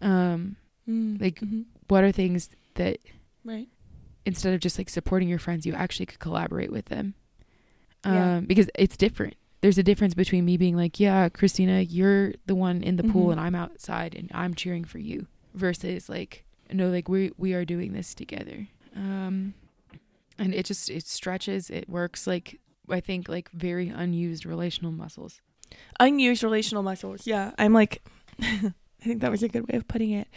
[0.00, 0.56] um
[0.88, 1.20] Mm.
[1.20, 1.66] Like- Mhm.
[1.88, 2.96] what are things that
[3.44, 3.68] Right.
[4.24, 7.12] instead of just like supporting your friends, you actually could collaborate with them.
[8.04, 8.40] Um, Yeah.
[8.40, 9.34] because it's different.
[9.60, 13.26] There's a difference between me being like, yeah, Christina, you're the one in the pool
[13.28, 13.32] Mhm.
[13.32, 17.64] and I'm outside and I'm cheering for you versus like, no, like we, we are
[17.64, 18.68] doing this together.
[18.94, 19.54] Um,
[20.38, 25.40] and it just, it stretches, it works like, I think like very unused relational muscles.
[25.98, 27.26] unused relational muscles.
[27.26, 28.02] Yeah, I'm like,
[28.40, 30.28] I think that was a good way of putting it.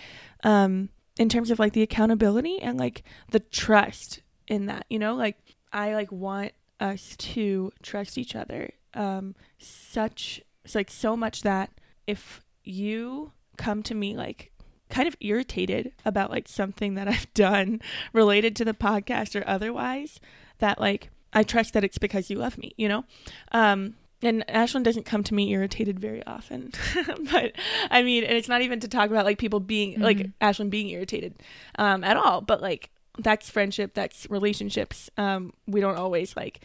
[0.43, 5.13] Um, in terms of like the accountability and like the trust in that, you know,
[5.15, 5.37] like
[5.71, 8.71] I like want us to trust each other.
[8.93, 11.71] Um, such it's like so much that
[12.07, 14.51] if you come to me like
[14.89, 17.81] kind of irritated about like something that I've done
[18.13, 20.19] related to the podcast or otherwise,
[20.59, 23.05] that like I trust that it's because you love me, you know?
[23.53, 26.71] Um, and Ashlyn doesn't come to me irritated very often,
[27.31, 27.53] but
[27.89, 30.33] I mean, and it's not even to talk about like people being like Mhm.
[30.41, 31.41] Ashlyn being irritated
[31.79, 35.09] um, at all, but like that's friendship, that's relationships.
[35.17, 36.61] Um, we don't always like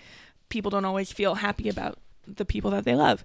[0.48, 3.24] people don't always feel happy about the people that they love,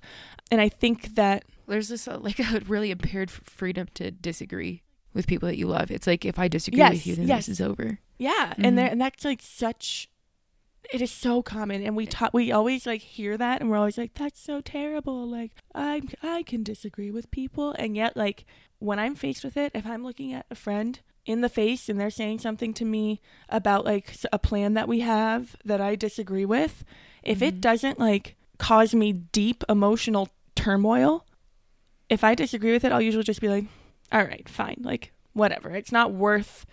[0.52, 4.84] and I think that There's this uh, like a really impaired freedom to disagree
[5.14, 5.92] with people that you love.
[5.92, 7.46] It's like if I disagree Yes, with you, then yes.
[7.48, 8.00] this is over.
[8.18, 8.92] Yeah, and there Mhm.
[8.94, 10.10] and that's like such
[10.92, 13.98] it is so common and we talk we always like hear that and we're always
[13.98, 18.46] like that's so terrible like I I can disagree with people and yet like
[18.80, 22.00] when I'm faced with it if I'm looking at a friend in the face and
[22.00, 26.46] they're saying something to me about like a plan that we have that I disagree
[26.46, 26.84] with
[27.24, 27.62] if it Mhm.
[27.62, 28.36] doesn't like
[28.68, 31.26] cause me deep emotional turmoil
[32.10, 33.66] if I disagree with it I'll usually just be like
[34.12, 35.70] all right fine like whatever.
[35.72, 36.66] It's not worth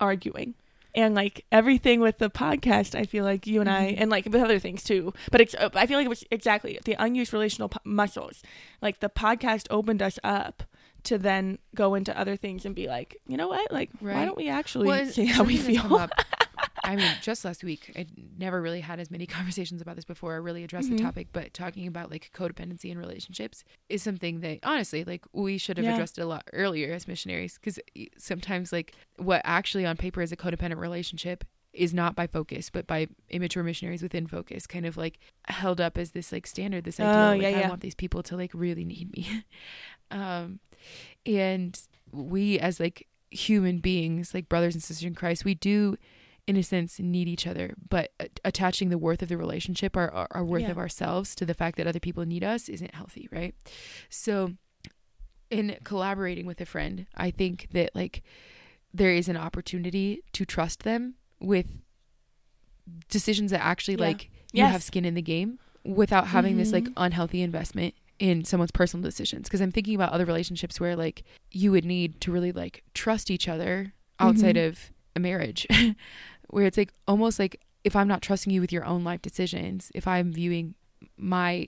[0.00, 0.54] arguing.
[0.94, 4.00] And like everything with the podcast i feel like you and i Mhm.
[4.00, 5.12] and like with other things too.
[5.30, 8.42] But it's uh, i feel like it was exactly the unused relational p- muscles.
[8.80, 10.62] Like the podcast opened us up
[11.04, 13.70] to then go into other things and be like you know what?
[13.72, 16.08] Like why don't we actually Well, say how we something that's come feel
[16.86, 18.06] I mean, just last week, I
[18.38, 20.34] never really had as many conversations about this before.
[20.34, 20.96] I really addressed Mhm.
[20.98, 25.58] the topic, but talking about like codependency in relationships is something that honestly, like, we
[25.58, 25.92] should have Yeah.
[25.94, 27.58] addressed it a lot earlier as missionaries.
[27.58, 27.78] Because
[28.16, 32.86] sometimes, like, what actually on paper is a codependent relationship is not by focus, but
[32.86, 35.18] by immature missionaries within focus, kind of like
[35.48, 37.10] held up as this like standard, this idea.
[37.10, 37.68] Oh, like, yeah, I yeah.
[37.68, 39.42] want these people to like really need me.
[40.10, 40.60] um,
[41.26, 41.78] and
[42.12, 45.96] we as like human beings, like brothers and sisters in Christ, we do
[46.46, 48.12] in a sense need each other but
[48.44, 50.70] attaching the worth of the relationship our, our, our worth Yeah.
[50.70, 53.54] of ourselves to the fact that other people need us isn't healthy right
[54.08, 54.52] so
[55.50, 58.22] in collaborating with a friend, I think that like
[58.92, 61.66] there is an opportunity to trust them with
[63.08, 64.06] decisions that actually Yeah.
[64.06, 64.72] like you Yes.
[64.72, 66.92] have skin in the game without having this like Mhm.
[66.96, 71.70] unhealthy investment in someone's personal decisions because i'm thinking about other relationships where like you
[71.70, 74.66] would need to really like trust each other outside Mhm.
[74.68, 75.66] of a marriage
[76.48, 79.90] where it's like almost like if i'm not trusting you with your own life decisions
[79.94, 80.74] if i'm viewing
[81.16, 81.66] my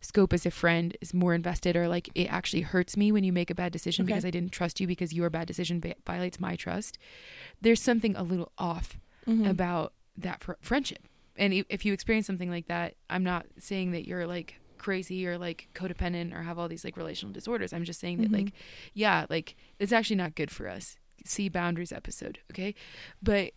[0.00, 3.32] scope as a friend is more invested or like it actually hurts me when you
[3.32, 4.12] make a bad decision Okay.
[4.12, 6.98] because i didn't trust you because your bad decision vi- violates my trust
[7.60, 8.98] there's something a little off
[9.28, 9.48] Mhm.
[9.48, 11.06] about that fr- friendship.
[11.36, 15.38] And if you experience something like that, I'm not saying that you're like crazy or
[15.38, 17.72] like codependent or have all these like relational disorders.
[17.72, 18.52] I'm just saying that like, Mhm.
[18.94, 20.96] yeah, like it's actually not good for us.
[21.24, 22.74] See boundaries episode, okay?
[23.22, 23.52] But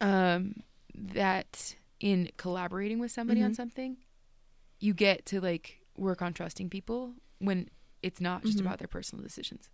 [0.00, 0.54] um
[0.94, 3.56] that in collaborating with somebody on Mhm.
[3.56, 3.96] something,
[4.80, 7.68] you get to like work on trusting people when
[8.02, 8.62] it's not just Mhm.
[8.62, 9.70] about their personal decisions,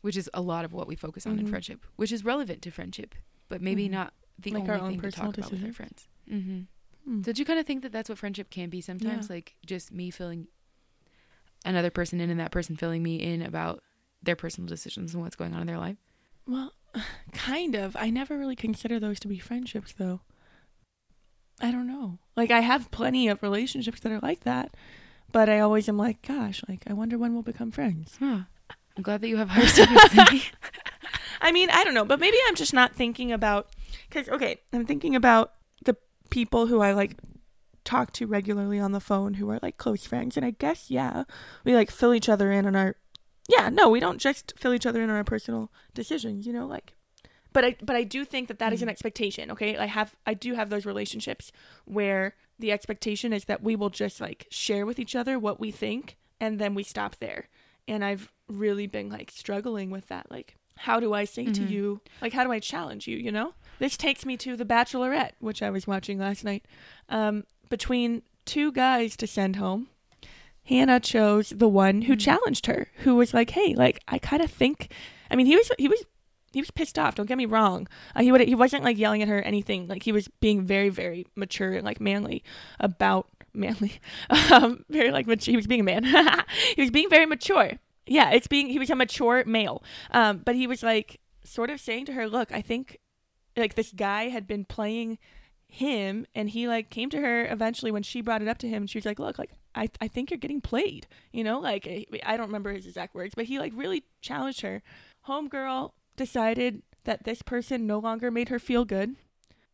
[0.00, 1.48] which is a lot of what we focus on in Mhm.
[1.50, 3.14] friendship, which is relevant to friendship,
[3.48, 3.92] but maybe Mhm.
[3.92, 6.08] not the Like only thing to talk about with our friends.
[6.30, 6.60] Mm-hmm.
[7.04, 7.22] Hmm.
[7.22, 9.28] So do you kind of think that that's what friendship can be sometimes?
[9.28, 10.46] Like just me filling
[11.64, 13.82] another person in and that person filling me in about
[14.22, 15.96] their personal decisions and what's going on in their life?
[16.46, 16.72] Well,
[17.32, 17.96] kind of.
[17.96, 20.20] I never really consider those to be friendships, though.
[21.60, 22.18] I don't know.
[22.36, 24.74] Like, I have plenty of relationships that are like that,
[25.32, 28.16] but I always am like, gosh, like, I wonder when we'll become friends.
[28.20, 28.42] Huh.
[28.96, 30.44] I'm glad that you have higher standards than me.
[31.40, 33.68] I mean, I don't know, but maybe I'm just not thinking about
[34.08, 35.52] because okay, I'm thinking about
[35.84, 35.96] the
[36.30, 37.16] people who I like
[37.84, 41.24] talk to regularly on the phone who are like close friends, and I guess yeah,
[41.64, 42.96] we like fill each other in on our
[43.48, 46.66] yeah, no, we don't just fill each other in on our personal decisions, you know,
[46.66, 46.94] like.
[47.52, 48.92] But I but I do think that that is an Mhm.
[48.92, 49.50] expectation.
[49.50, 51.50] Okay, I have I do have those relationships
[51.86, 55.70] where the expectation is that we will just like share with each other what we
[55.70, 57.48] think, and then we stop there.
[57.88, 61.70] And I've really been like struggling with that, like how do I say to Mhm.
[61.70, 63.54] you, like, how do I challenge you, you know?
[63.80, 66.64] This takes me to The Bachelorette, which I was watching last night.
[67.08, 69.88] Um, between two guys to send home,
[70.68, 72.20] Hannah chose the one who Mhm.
[72.20, 74.92] challenged her, who was like, hey, like, I kind of think,
[75.30, 76.04] I mean, he was, he was,
[76.52, 77.14] he was pissed off.
[77.14, 77.86] Don't get me wrong.
[78.14, 79.86] Uh, he would, he wasn't like yelling at her or anything.
[79.86, 82.42] Like he was being very, very mature and like manly
[82.80, 84.00] about manly,
[84.52, 86.04] um, very like mat- he was being a man.
[86.76, 87.72] he was being very mature.
[88.06, 89.82] Yeah, it's being he was a mature male.
[90.10, 92.98] Um, but he was like sort of saying to her, "Look, I think
[93.56, 95.18] like this guy had been playing
[95.66, 98.84] him and he like came to her eventually when she brought it up to him
[98.84, 101.86] and she was like, "Look, like I I think you're getting played." You know, like
[101.86, 104.82] I I don't remember his exact words, but he like really challenged her.
[105.26, 109.16] Homegirl decided that this person no longer made her feel good.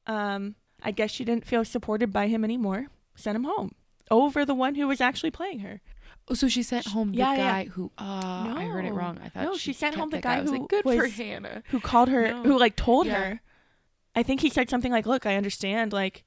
[0.06, 2.86] Um, I guess she didn't feel supported by him anymore.
[3.16, 3.72] Sent him home
[4.10, 5.80] over the one who was actually playing her.
[6.28, 7.38] Oh, so she sent home the Yeah, yeah.
[7.64, 7.90] guy who.
[7.98, 9.18] Ah, I heard it wrong.
[9.22, 11.06] I thought No, she sent home the that guy I was who like, good for
[11.06, 11.62] Hannah.
[11.68, 12.42] who called her No.
[12.42, 13.14] who like told Yeah.
[13.14, 13.40] her
[14.16, 16.24] i think he said something like look i understand like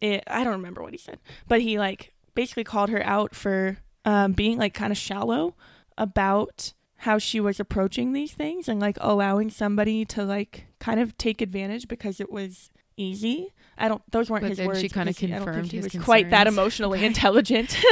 [0.00, 3.78] it i don't remember what he said but he like basically called her out for
[4.04, 5.56] um being like kind of shallow
[5.98, 11.16] about how she was approaching these things and like allowing somebody to like kind of
[11.18, 13.52] take advantage because it was easy.
[13.76, 15.46] I don't those weren't But his then words she kinda because he- I don't think
[15.54, 17.76] confirmed he his was quite that emotionally intelligent.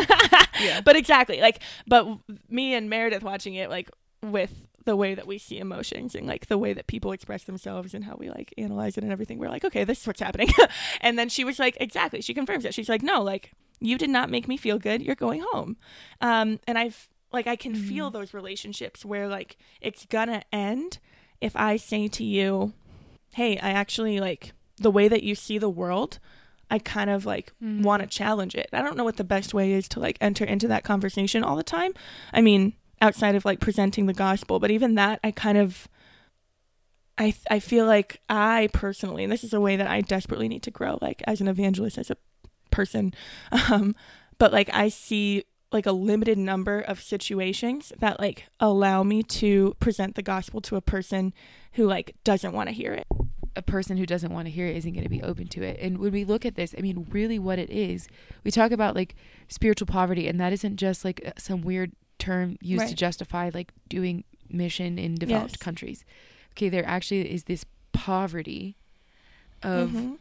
[0.60, 0.80] Yeah.
[0.82, 2.06] but exactly like but
[2.48, 3.90] me and meredith watching it like
[4.22, 7.92] with the way that we see emotions and like the way that people express themselves
[7.92, 10.48] and how we like analyze it and everything we're like okay this is what's happening.
[11.00, 12.72] And then she was like exactly she confirms it.
[12.72, 13.50] She's like no like
[13.84, 15.76] you did not make me feel good you're going home
[16.20, 18.12] um and i've like i can feel Mhm.
[18.14, 20.98] those relationships where like it's gonna end
[21.40, 22.72] if i say to you
[23.34, 26.18] hey i actually like the way that you see the world
[26.70, 27.82] i kind of like Mhm.
[27.82, 28.68] want to challenge it.
[28.72, 31.56] I don't know what the best way is to like enter into that conversation all
[31.56, 31.92] the time.
[32.32, 35.88] I mean, outside of like presenting the gospel, but even that I kind of
[37.18, 40.62] I I feel like I personally, and this is a way that I desperately need
[40.64, 42.16] to grow like as an evangelist as a
[42.74, 43.12] person.
[43.70, 43.94] Um
[44.38, 49.74] but like I see like a limited number of situations that like allow me to
[49.80, 51.32] present the gospel to a person
[51.72, 53.06] who like doesn't want to hear it.
[53.56, 55.76] a person who doesn't want to hear it isn't going to be open to it.
[55.80, 58.08] And when we look at this, I mean, really what it is,
[58.44, 59.14] we talk about like
[59.48, 63.70] spiritual poverty, and that isn't just like uh, some weird term used to justify like
[63.88, 65.62] doing mission in developed Yes.
[65.66, 66.04] countries.
[66.52, 68.76] Okay, there actually is this poverty
[69.62, 70.18] of Mhm.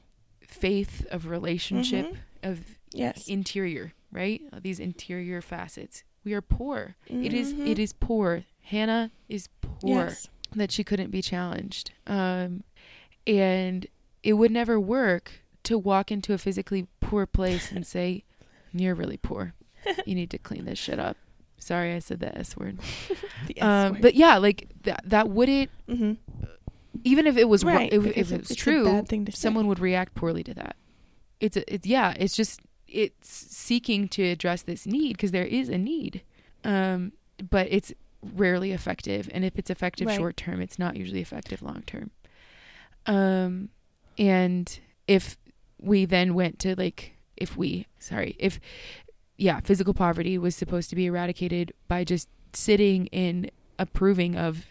[0.48, 2.18] faith, of relationship, Mhm.
[2.44, 3.28] Of Yes.
[3.28, 4.42] interior, right?
[4.62, 6.04] These interior facets.
[6.24, 6.96] We are poor.
[7.08, 7.68] It is Mhm.
[7.68, 8.44] it is poor.
[8.62, 10.28] Hannah is poor Yes.
[10.56, 11.92] that she couldn't be challenged.
[12.08, 12.64] Um,
[13.28, 13.88] and
[14.22, 18.24] it would never work to walk into a physically poor place and say,
[18.74, 19.54] You're really poor.
[20.06, 21.18] You need to clean this shit up.
[21.58, 22.80] Sorry, I said the S word.
[23.48, 24.02] The S Um, word.
[24.02, 26.18] but yeah, like that that wouldn't Mhm.
[27.04, 29.38] even if it was right, if, if it it's- true, bad thing to say.
[29.38, 30.76] someone would react poorly to that.
[31.44, 35.68] It's a, it's yeah, it's just it's seeking to address this need because there is
[35.70, 36.22] a need,
[36.64, 37.12] um,
[37.50, 37.92] but it's
[38.22, 39.30] rarely effective.
[39.34, 40.18] And if it's effective Right.
[40.18, 42.12] short term, it's not usually effective long term.
[43.06, 43.70] Um,
[44.18, 45.38] and if
[45.82, 48.60] we then went to like if we sorry if
[49.38, 54.68] yeah physical poverty was supposed to be eradicated by just sitting in approving of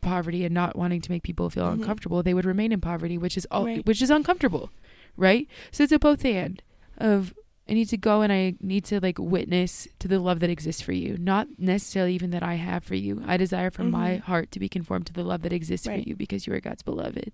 [0.00, 1.74] poverty and not wanting to make people feel Mhm.
[1.74, 3.86] uncomfortable they would remain in poverty which is all Right.
[3.86, 4.70] which is uncomfortable
[5.18, 6.62] right so it's a both and
[6.96, 7.34] of
[7.68, 10.80] i need to go and i need to like witness to the love that exists
[10.80, 14.20] for you not necessarily even that i have for you i desire for my Mhm.
[14.20, 16.02] heart to be conformed to the love that exists Right.
[16.02, 17.32] for you because you are god's beloved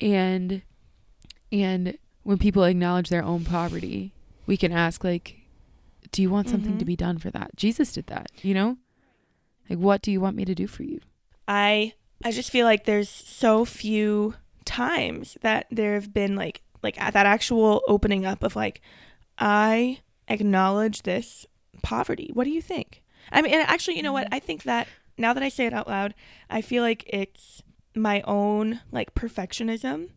[0.00, 0.62] and
[1.50, 4.12] and when people acknowledge their own poverty
[4.46, 5.36] we can ask like
[6.12, 6.88] do you want something to Mhm.
[6.88, 8.76] be done for that jesus did that you know
[9.68, 11.00] like what do you want me to do for you
[11.48, 14.34] I I just feel like there's so few
[14.64, 18.80] times that there have been like like at that actual opening up of like
[19.38, 21.46] I acknowledge this
[21.82, 22.30] poverty.
[22.34, 23.02] What do you think?
[23.32, 24.26] I mean, and actually, you know what?
[24.30, 24.34] Mhm.
[24.34, 26.14] I think that now that I say it out loud,
[26.48, 27.62] I feel like it's
[27.94, 30.10] my own like perfectionism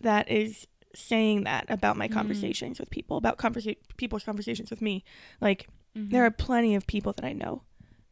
[0.00, 2.12] that is saying that about my Mm.
[2.12, 5.04] conversations with people, about conversa- people's conversations with me.
[5.40, 6.10] Like Mm-hmm.
[6.10, 7.62] there are plenty of people that I know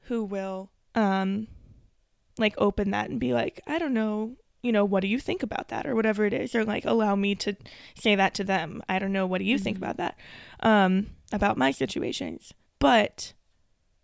[0.03, 1.49] who will um
[2.39, 5.43] like open that and be like, I don't know, you know, what do you think
[5.43, 7.57] about that or whatever it is or like allow me to
[7.95, 8.83] say that to them.
[8.89, 9.81] I don't know, what do you think Mhm.
[9.83, 10.17] about that?
[10.61, 12.53] Um about my situations.
[12.79, 13.33] But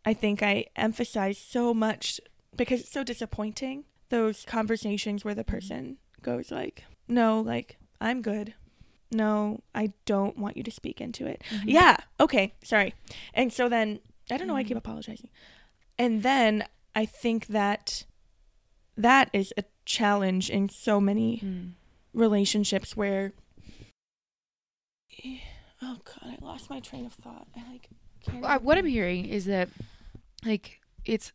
[0.04, 2.20] I think I emphasize so much
[2.56, 8.54] because it's so disappointing those conversations where the person goes like, "No, like I'm good.
[9.12, 11.68] No, I don't want you to speak into it." Mm-hmm.
[11.68, 11.96] Yeah.
[12.18, 12.54] Okay.
[12.64, 12.94] Sorry.
[13.34, 14.00] And so then
[14.30, 14.54] I don't know.
[14.54, 15.28] why I keep apologizing.
[15.98, 18.04] And then I think that
[18.96, 21.72] that is a challenge in so many Mm.
[22.12, 23.32] relationships where.
[25.80, 26.34] Oh God!
[26.40, 27.46] I lost my train of thought.
[27.56, 27.88] I like.
[28.24, 29.68] Can't I- what I'm hearing is that
[30.44, 31.32] like it's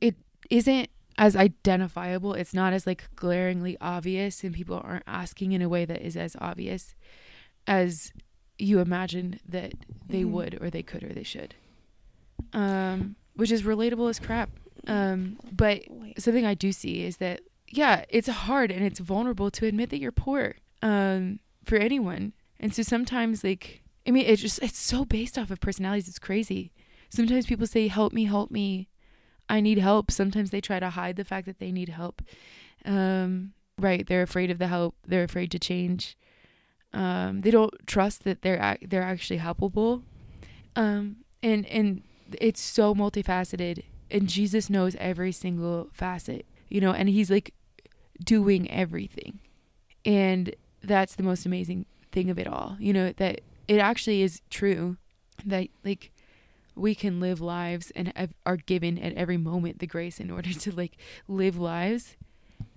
[0.00, 0.16] it
[0.50, 5.68] isn't as identifiable it's not as like glaringly obvious and people aren't asking in a
[5.68, 6.94] way that is as obvious
[7.68, 8.12] as
[8.58, 9.72] you imagine that
[10.08, 10.30] they Mhm.
[10.30, 11.54] would or they could or they should
[12.52, 14.50] um which is relatable as crap
[14.88, 16.20] um but Wait.
[16.20, 17.40] something I do see is that
[17.70, 22.32] yeah, it's hard and it's vulnerable to admit that you're poor um, for anyone.
[22.60, 26.08] And so sometimes, like, I mean, it's just it's so based off of personalities.
[26.08, 26.72] It's crazy.
[27.10, 28.88] Sometimes people say, "Help me, help me,
[29.48, 32.22] I need help." Sometimes they try to hide the fact that they need help.
[32.84, 34.06] Um, right?
[34.06, 34.96] They're afraid of the help.
[35.06, 36.16] They're afraid to change.
[36.92, 40.02] Um, they don't trust that they're ac- they're actually helpable.
[40.74, 42.02] Um, and and
[42.40, 47.54] it's so multifaceted and Jesus knows every single facet, you know, and he's like
[48.22, 49.38] doing everything.
[50.04, 54.40] And that's the most amazing thing of it all, you know, that it actually is
[54.50, 54.96] true
[55.44, 56.10] that like
[56.74, 58.12] we can live lives and
[58.46, 60.96] are given at every moment the grace in order to like
[61.26, 62.16] live lives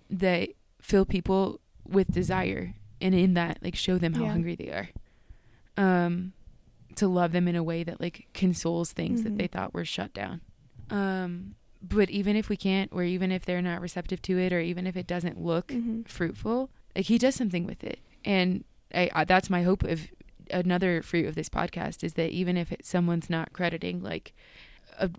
[0.10, 0.50] that
[0.82, 4.32] fill people with desire and in that like show them how Yeah.
[4.32, 4.90] hungry they are.
[5.78, 6.34] Um
[6.96, 9.38] to love them in a way that like consoles things that Mhm.
[9.38, 10.42] they thought were shut down.
[10.90, 14.60] Um, but even if we can't, or even if they're not receptive to it, or
[14.60, 16.08] even if it doesn't look Mhm.
[16.08, 18.64] fruitful, like he does something with it, and
[18.94, 20.08] I, I that's my hope of
[20.52, 24.34] another fruit of this podcast is that even if it, someone's not crediting like
[25.00, 25.10] a,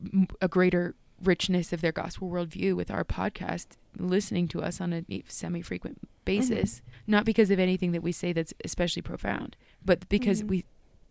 [0.43, 5.23] a greater richness of their gospel worldview with our podcast, listening to us on a
[5.29, 10.49] semi-frequent basis, not because of anything that we say that's especially profound, but because Mhm.
[10.49, 10.65] we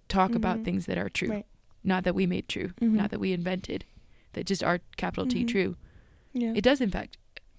[0.08, 0.66] talk about Mhm.
[0.66, 1.46] things that are true, Right.
[1.84, 2.92] not that we made true, Mhm.
[2.92, 3.86] not that we invented,
[4.34, 5.48] that just are capital T Mhm.
[5.48, 5.76] true.
[6.34, 6.54] Yeah.
[6.56, 7.18] It does in fact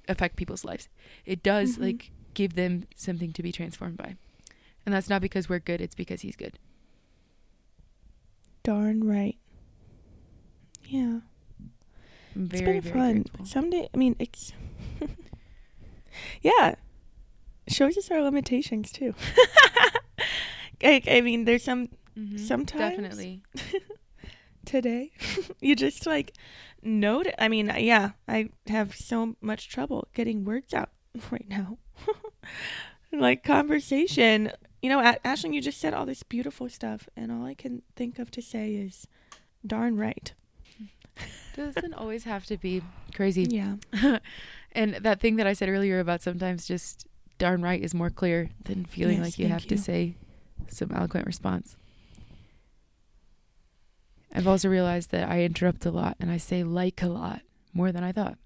[0.08, 0.88] affect people's lives.
[1.26, 1.82] It does Mhm.
[1.82, 4.16] like give them something to be transformed by.
[4.84, 6.58] And that's not because we're good, it's because he's good.
[8.62, 9.36] Darn right.
[10.86, 11.20] Yeah.
[12.34, 13.12] I'm It's very, been very fun.
[13.22, 13.44] grateful.
[13.46, 14.52] Someday, I mean, it's.
[16.42, 16.74] yeah.
[17.68, 19.14] Shows us our limitations too.
[20.82, 22.38] like, I mean, there's some Mhm.
[22.40, 23.42] sometimes- Definitely.
[24.64, 25.12] today.
[25.60, 26.32] you just like
[26.82, 27.26] note.
[27.38, 30.90] I mean, yeah, I have so much trouble getting words out
[31.30, 31.78] right now.
[33.12, 34.52] like conversation.
[34.80, 38.18] You know, Ashlyn, you just said all this beautiful stuff, and all I can think
[38.18, 39.06] of to say is,
[39.64, 40.32] darn right.
[41.54, 42.82] Doesn't always have to be
[43.14, 43.44] crazy.
[43.44, 43.76] Yeah.
[44.72, 47.06] and that thing that I said earlier about sometimes just
[47.38, 50.16] darn right is more clear than feeling Yes, like you have to say
[50.68, 51.76] some eloquent response.
[54.32, 57.42] I've also realized that I interrupt a lot and I say like a lot
[57.74, 58.38] more than I thought.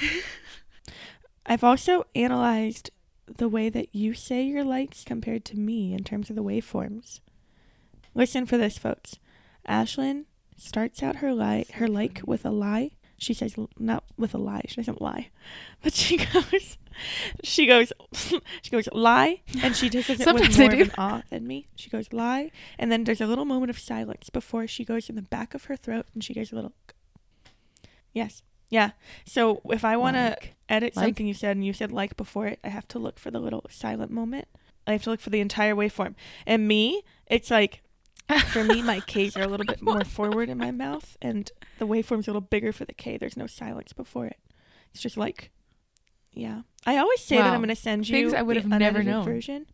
[1.46, 2.90] I've also analyzed
[3.26, 7.20] the way that you say your likes compared to me in terms of the waveforms.
[8.14, 9.16] Listen for this, folks.
[9.68, 10.24] Ashlyn
[10.56, 12.92] starts out her like her like with a lie.
[13.16, 14.62] She says not with a lie.
[14.68, 15.30] She doesn't lie,
[15.82, 16.76] but she goes,
[17.42, 17.92] she goes,
[18.62, 21.46] she goes lie, and she does it Sometimes with I more of an ah than
[21.46, 21.68] me.
[21.76, 25.16] She goes lie, and then there's a little moment of silence before she goes in
[25.16, 26.72] the back of her throat, and she goes a little.
[28.12, 28.92] Yes, yeah.
[29.24, 30.54] So if I want to Like.
[30.68, 31.04] edit Like?
[31.04, 33.40] something you said and you said like before it, I have to look for the
[33.40, 34.48] little silent moment.
[34.86, 36.14] I have to look for the entire waveform.
[36.46, 37.82] And me, it's like
[38.52, 41.86] for me, my K's are a little bit more forward in my mouth, and the
[41.86, 43.16] waveform's a little bigger for the K.
[43.16, 44.38] There's no silence before it.
[44.92, 45.50] It's just like,
[46.34, 46.62] yeah.
[46.86, 49.24] I always say that I'm going to send you Things I would have never known.
[49.24, 49.66] version,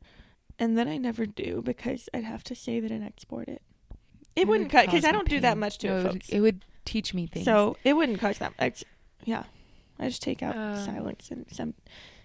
[0.59, 3.63] and then I never do because I'd have to save it and export it.
[4.37, 6.13] It, It wouldn't would cut because cause I don't do that much to it, it,
[6.13, 7.45] would, it would teach me things.
[7.45, 8.53] So it wouldn't cause that.
[8.61, 8.85] Much.
[9.25, 9.45] Yeah,
[9.99, 11.75] I just take out Um, silence and some.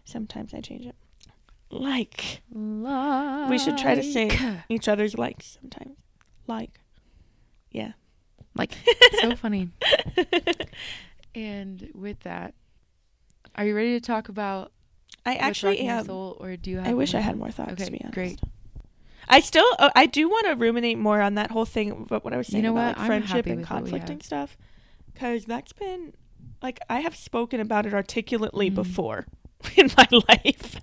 [0.05, 0.95] Sometimes I change it.
[1.71, 5.97] Like like We should try to say- each other's likes sometimes.
[6.45, 6.79] Like,
[7.71, 7.93] yeah.
[8.53, 8.71] like
[9.21, 9.69] so funny.
[11.33, 12.53] And with that,
[13.56, 14.72] are you ready to talk about
[15.26, 16.06] I actually am.
[16.06, 16.88] soul, or do you have?
[16.88, 17.74] I wish I had more thoughts.
[17.74, 18.14] Okay, to be honest.
[18.14, 18.39] great.
[19.28, 22.06] I still, uh, I do want to ruminate more on that whole thing.
[22.08, 24.10] But what I was saying You know about like, friendship and with what we conflict
[24.12, 24.56] and stuff,
[25.14, 26.14] because that's been
[26.62, 28.76] like I have spoken about it articulately Mhm.
[28.76, 29.26] before
[29.78, 30.76] in my life.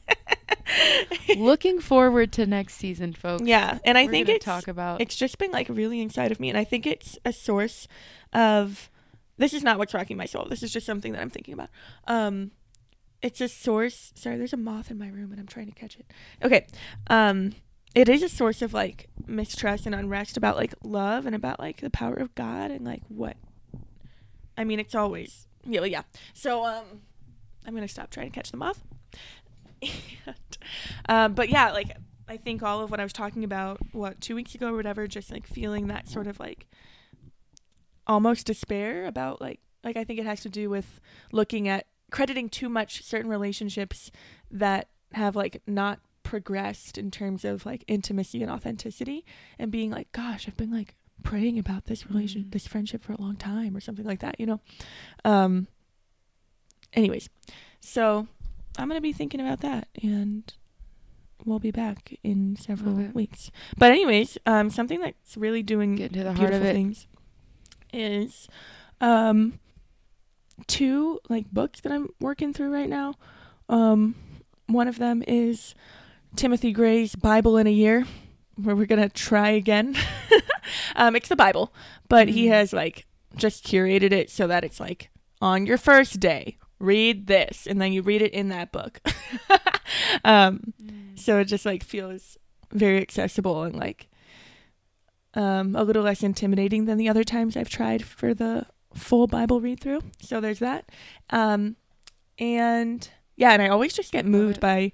[1.37, 3.45] Looking forward to next season, folks.
[3.47, 5.01] yeah, and I We're think it's talk about.
[5.01, 7.87] it's just been like really inside of me and i think it's a source
[8.33, 8.91] of
[9.43, 10.47] this is not what's rocking my soul.
[10.49, 11.68] This is just something that i'm thinking about.
[12.07, 12.53] Um
[13.20, 14.12] it's a source.
[14.14, 16.07] Sorry there's a moth in my room and i'm trying to catch it.
[16.43, 16.66] Okay.
[17.09, 17.55] Um
[17.95, 21.80] it is a source of like mistrust and unrest about like love and about like
[21.80, 23.36] the power of god and like what
[24.57, 26.03] i mean it's always yeah yeah.
[26.32, 27.03] So um
[27.66, 28.82] i'm gonna stop trying to catch the moth.
[31.09, 31.97] Um but yeah like
[32.28, 35.07] I think all of what I was talking about, what, two weeks ago or whatever,
[35.07, 36.66] just like feeling that sort of like
[38.07, 41.00] almost despair about like, like I think it has to do with
[41.32, 44.11] looking at crediting too much certain relationships
[44.50, 49.24] that have like not progressed in terms of like intimacy and authenticity
[49.59, 52.53] and being like, gosh, I've been like praying about this relation, Mhm.
[52.53, 54.61] this friendship for a long time or something like that, you know?
[55.24, 55.68] Um,
[56.92, 57.28] anyways,
[57.80, 58.26] so
[58.78, 60.53] I'm going to be thinking about that and
[61.44, 63.11] we'll be back in several Okay.
[63.12, 63.50] weeks.
[63.76, 66.72] But anyways, um, something that's really doing Get into the heart of it.
[66.72, 67.07] things
[67.93, 68.49] is
[69.01, 69.59] um
[70.66, 73.14] two like books that I'm working through right now.
[73.68, 74.14] Um,
[74.66, 75.74] one of them is
[76.36, 78.05] Timothy Gray's Bible in a Year,
[78.57, 79.97] where we're gonna try again.
[80.97, 81.72] um, it's the Bible,
[82.09, 82.51] but he Mhm.
[82.51, 87.66] has like just curated it so that it's like on your first day, read this,
[87.66, 89.01] and then you read it in that book.
[90.24, 91.18] um, Mm.
[91.18, 92.36] so it just like feels
[92.72, 94.09] very accessible and like
[95.35, 99.61] um, a little less intimidating than the other times I've tried for the full Bible
[99.61, 100.03] read through.
[100.20, 100.91] So there's that.
[101.30, 101.76] Um,
[102.39, 104.93] and yeah, and I always just get moved by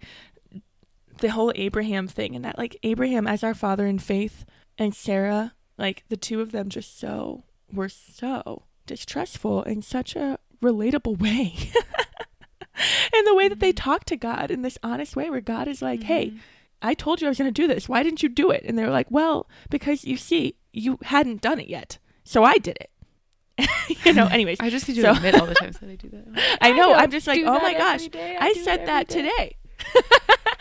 [1.21, 4.45] the whole Abraham thing and that like Abraham as our father in faith
[4.79, 10.39] and Sarah, like the two of them just so were so distrustful in such a
[10.63, 11.55] relatable way.
[13.13, 13.77] and the way that they Mhm.
[13.77, 16.39] talk to God in this honest way where God is like, hey, Mhm.
[16.83, 17.89] I told you I was going to do this.
[17.89, 18.65] Why didn't you do it?
[18.65, 21.99] And they were like, well, because you see, you hadn't done it yet.
[22.25, 23.69] So I did it.
[24.05, 25.97] you know, anyways, I just need you so- to admit all the times that I
[25.97, 26.33] do that.
[26.33, 26.89] Like, I know.
[26.91, 28.37] don't I'm just like, oh my gosh, day.
[28.39, 29.57] I said that day." today.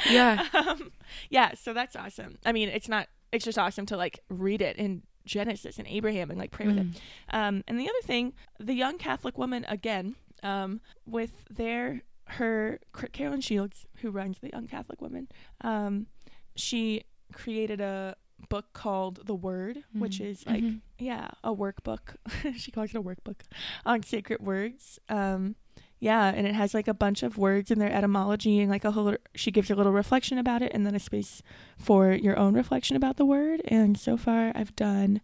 [0.09, 0.45] Yeah.
[0.53, 0.91] um,
[1.29, 2.37] yeah, so that's awesome.
[2.45, 6.29] I mean, it's not, it's just awesome to like read it in Genesis and Abraham
[6.29, 6.87] and like pray with it.
[6.87, 6.97] Mm.
[7.31, 12.79] Um, and the other thing, the young Catholic woman again, um, with their her
[13.13, 15.27] Carolyn Shields, who runs the Young Catholic Woman,
[15.61, 16.07] um,
[16.55, 17.03] she
[17.33, 18.15] created a
[18.49, 20.25] book called The Word, which Mm.
[20.25, 20.81] is like Mhm.
[20.99, 22.15] yeah, a workbook.
[22.57, 23.41] she calls it a workbook
[23.85, 24.99] on sacred words.
[25.09, 25.55] Um,
[25.99, 28.91] yeah, and it has like a bunch of words and their etymology and like a
[28.91, 29.15] whole.
[29.33, 31.41] She gives a little reflection about it, and then a space
[31.77, 33.61] for your own reflection about the word.
[33.65, 35.21] And so far, I've done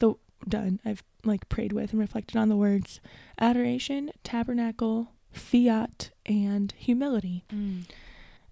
[0.00, 0.14] the
[0.48, 0.80] done.
[0.84, 3.00] I've like prayed with and reflected on the words
[3.38, 7.44] adoration, tabernacle, fiat, and humility.
[7.52, 7.84] Mm.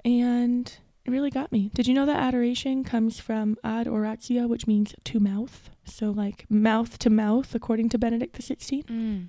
[0.04, 1.70] And it really got me.
[1.74, 5.70] Did you know that adoration comes from ad oratio, which means to mouth?
[5.84, 8.86] So like mouth to mouth, according to Benedict the Sixteenth.
[8.86, 9.28] Mm.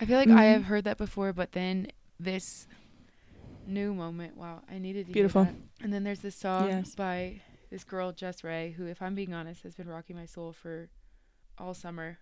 [0.00, 0.52] I feel like I Mhm.
[0.52, 1.86] have heard that before, but then
[2.18, 2.66] this
[3.66, 4.36] new moment.
[4.36, 5.48] Wow, I needed to Beautiful.
[5.80, 6.94] And then there's this song Yes.
[6.94, 7.40] by
[7.70, 10.88] this girl Jess Ray, who, if I'm being honest, has been rocking my soul for
[11.58, 12.18] all summer.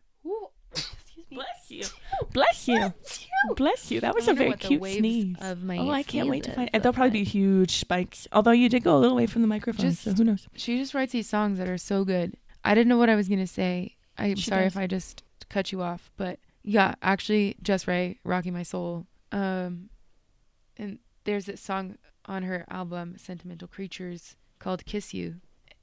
[1.31, 1.85] Bless you.
[2.33, 2.93] Bless you.
[3.57, 4.01] Bless you.
[4.01, 5.37] That was a very cute sneeze.
[5.41, 6.71] Of my Oh, I can't wait to find.
[6.73, 8.29] look There'll probably be huge spikes.
[8.33, 10.47] Although you did go a little away from the microphone, so who knows?
[10.55, 12.37] She just writes these songs that are so good.
[12.65, 13.97] I didn't know what I was gonna say.
[14.19, 14.75] I'm She sorry does.
[14.75, 19.89] if I just cut you off, but yeah, actually, Jess Ray, "Rocking My Soul," um,
[20.77, 21.97] and there's this song
[22.27, 25.37] on her album "Sentimental Creatures" called "Kiss You,"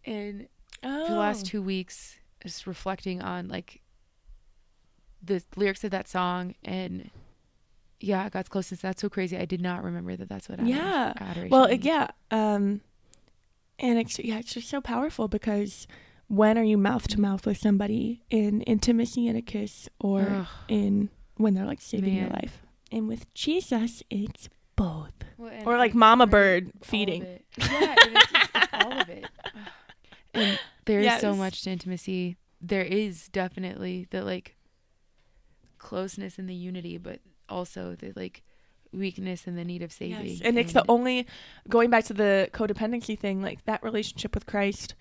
[0.06, 0.48] and
[0.84, 1.06] Oh.
[1.08, 3.82] for the last two weeks, just reflecting on like
[5.30, 7.10] the lyrics of that song and.
[8.02, 8.80] Yeah, God's closeness.
[8.80, 9.38] That's so crazy.
[9.38, 10.30] I did not remember that.
[10.30, 10.60] That's what.
[10.60, 11.12] ador- Yeah.
[11.20, 11.50] adoration.
[11.50, 11.84] Well, means.
[11.84, 12.08] yeah.
[12.32, 12.80] Um,
[13.78, 15.86] and it's yeah, it's just so powerful because
[16.30, 20.48] when are you mouth to mouth with somebody in intimacy and a kiss, or Ugh.
[20.70, 22.62] in when they're like saving your life?
[22.90, 25.12] And with Jesus, it's both.
[25.38, 27.24] Well, Or like mama bird feeding.
[27.58, 29.26] Yeah, and it's, just- it's all of it.
[30.34, 32.38] And there is so much to intimacy.
[32.62, 34.56] There is definitely the like
[35.80, 38.44] closeness and the unity, but also the like
[38.92, 40.26] weakness and the need of saving.
[40.26, 40.42] Yes.
[40.44, 41.26] And it's the only
[41.68, 44.96] going back to the codependency thing, like that relationship with Christ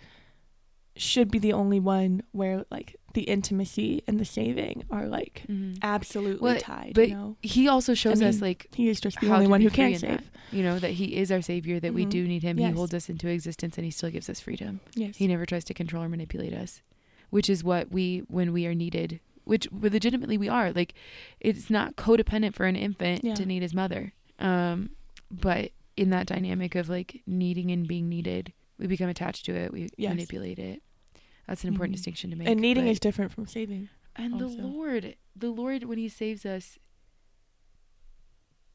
[0.97, 5.79] should be the only one where like the intimacy and the saving are like Mhm.
[5.81, 6.93] absolutely Well, tied.
[6.95, 9.61] but you know, he also shows us mean, like he is just the only one
[9.61, 10.01] who can save.
[10.11, 10.24] that.
[10.51, 12.11] you know that he is our savior, that we Mhm.
[12.11, 12.57] do need him.
[12.59, 14.81] He holds us into existence, and he still gives us freedom.
[14.97, 15.16] Yes.
[15.16, 16.83] He never tries to control or manipulate us,
[17.31, 20.73] which is what we when we are needed, which legitimately we are.
[20.73, 20.95] Like
[21.41, 23.35] it's not codependent for an infant Yeah.
[23.35, 24.13] to need his mother.
[24.39, 24.91] Um
[25.31, 29.73] but in that dynamic of like needing and being needed, we become attached to it,
[29.73, 30.11] we Yes.
[30.11, 30.83] manipulate it.
[31.47, 31.99] That's an important Mhm.
[31.99, 32.49] distinction to make.
[32.49, 33.89] and needing is different from saving.
[34.17, 34.57] and also.
[34.57, 36.79] the Lord, the Lord when he saves us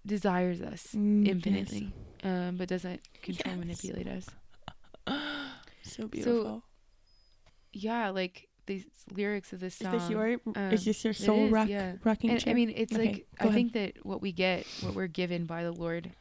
[0.06, 1.94] desires us Mm, infinitely.
[2.24, 3.60] Um but doesn't control Yes.
[3.66, 4.26] manipulate us.
[5.84, 6.64] So beautiful.
[7.74, 9.92] Yeah, like these lyrics of this is song.
[10.00, 11.94] this your um, is this your soul is, rock yeah.
[12.04, 12.52] rocking and chair?
[12.52, 13.54] I mean, it's Okay, like I ahead.
[13.56, 16.12] think that what we get, what we're given by the Lord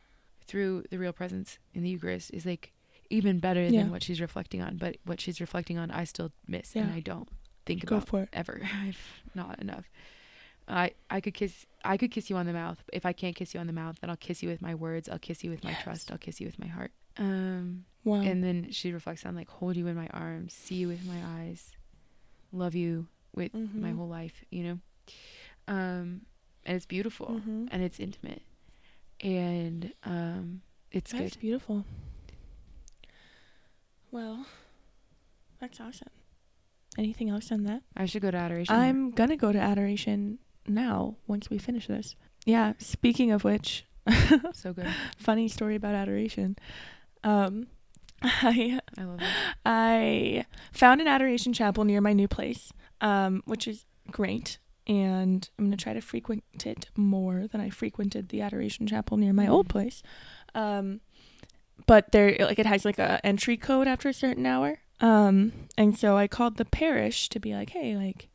[0.47, 2.73] through the real presence in the Eucharist, is like
[3.11, 3.83] even better Yeah.
[3.83, 4.77] than what she's reflecting on.
[4.77, 7.29] But what she's reflecting on, I still miss, and I don't
[7.67, 8.29] think Go about for it.
[8.33, 8.61] ever.
[8.83, 9.85] I've not enough.
[10.69, 12.83] I I could kiss I could kiss you on the mouth.
[12.93, 15.09] If I can't kiss you on the mouth, then I'll kiss you with my words.
[15.09, 15.83] I'll kiss you with my Yes.
[15.83, 16.11] trust.
[16.13, 16.93] I'll kiss you with my heart.
[17.19, 18.23] Um, Wow.
[18.23, 21.21] and then she reflects on like hold you in my arms, see you with my
[21.41, 21.71] eyes,
[22.53, 23.97] love you with my Mhm.
[23.97, 24.79] whole life, you know.
[25.69, 26.23] Um,
[26.65, 27.69] and it's beautiful Mhm.
[27.71, 28.43] and it's intimate,
[29.21, 31.41] and um, it's That's good.
[31.41, 31.85] beautiful.
[34.11, 34.47] Well,
[35.59, 36.11] that's awesome.
[36.99, 37.83] Anything else on that?
[37.97, 38.75] I should go to adoration.
[38.75, 42.17] I'm gonna go to adoration now once we finish this.
[42.45, 42.75] Yeah.
[42.79, 43.85] Speaking of which,
[44.53, 44.89] so good.
[45.17, 46.57] funny story about adoration.
[47.25, 47.69] Um,
[48.23, 49.29] I I love it.
[49.65, 54.59] I found an adoration chapel near my new place, um, which is great.
[54.89, 59.17] And I'm going to try to frequent it more than I frequented the adoration chapel
[59.17, 59.71] near my old Mhm.
[59.71, 60.03] place.
[60.57, 61.01] Um,
[61.87, 64.81] but there, like, it has like a entry code after a certain hour.
[65.01, 68.29] Um, and so I called the parish to be like, hey, like,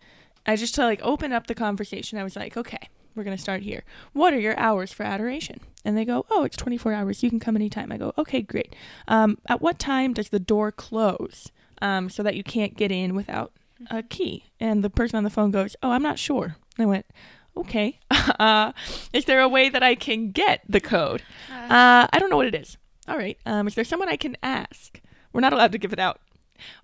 [0.46, 2.18] I just to like open up the conversation.
[2.18, 3.84] I was like, okay, we're going to start here.
[4.14, 5.60] What are your hours for adoration?
[5.84, 7.24] And they go, oh, it's 24 hours.
[7.24, 7.92] You can come anytime.
[7.92, 8.76] I go, okay, great.
[9.08, 11.52] Um, at what time does the door close
[11.82, 13.52] um, so that you can't get in without
[13.90, 14.46] a key?
[14.60, 16.58] And the person on the phone goes, oh, I'm not sure.
[16.78, 17.06] I went,
[17.56, 18.00] okay.
[18.12, 18.72] uh,
[19.14, 21.24] is there a way that I can get the code?
[21.52, 22.78] Uh, I don't know what it is.
[23.08, 23.38] All right.
[23.46, 25.02] Um, is there someone I can ask?
[25.34, 26.20] We're not allowed to give it out.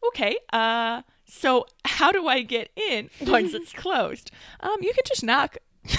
[0.08, 0.38] Okay.
[0.52, 4.32] Uh, so how do I get in once it's closed?
[4.60, 5.58] Um, you can just knock.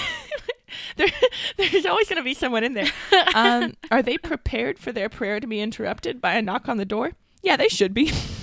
[0.96, 1.08] there,
[1.56, 2.90] there's always going to be someone in there.
[3.34, 6.84] Um, are they prepared for their prayer to be interrupted by a knock on the
[6.84, 7.12] door?
[7.42, 8.12] Yeah, they should be.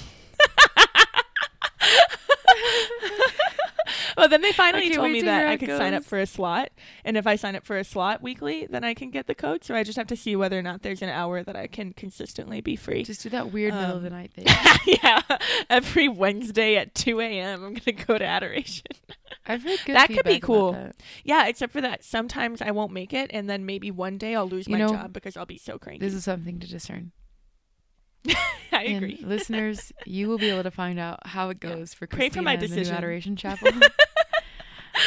[4.18, 6.70] well, then they finally told me to that I could sign up for a slot,
[7.06, 9.64] and if I sign up for a slot weekly, then I can get the code.
[9.64, 11.94] So I just have to see whether or not there's an hour that I can
[11.94, 13.04] consistently be free.
[13.04, 14.46] Just do that weird middle of the Um, night thing.
[15.04, 15.22] yeah,
[15.70, 17.64] every Wednesday at 2 a.m.
[17.64, 18.86] I'm gonna go to adoration.
[19.46, 20.92] I've heard good That could be cool.
[21.24, 24.48] Yeah, except for that sometimes I won't make it, and then maybe one day I'll
[24.48, 26.06] lose You my know, job because I'll be so cranky.
[26.06, 27.12] This is something to discern.
[28.72, 29.20] I And agree.
[29.24, 31.76] listeners, you will be able to find out how it Yeah.
[31.76, 32.98] goes for Pray for my Christina and the new.
[32.98, 33.70] Adoration Chapel.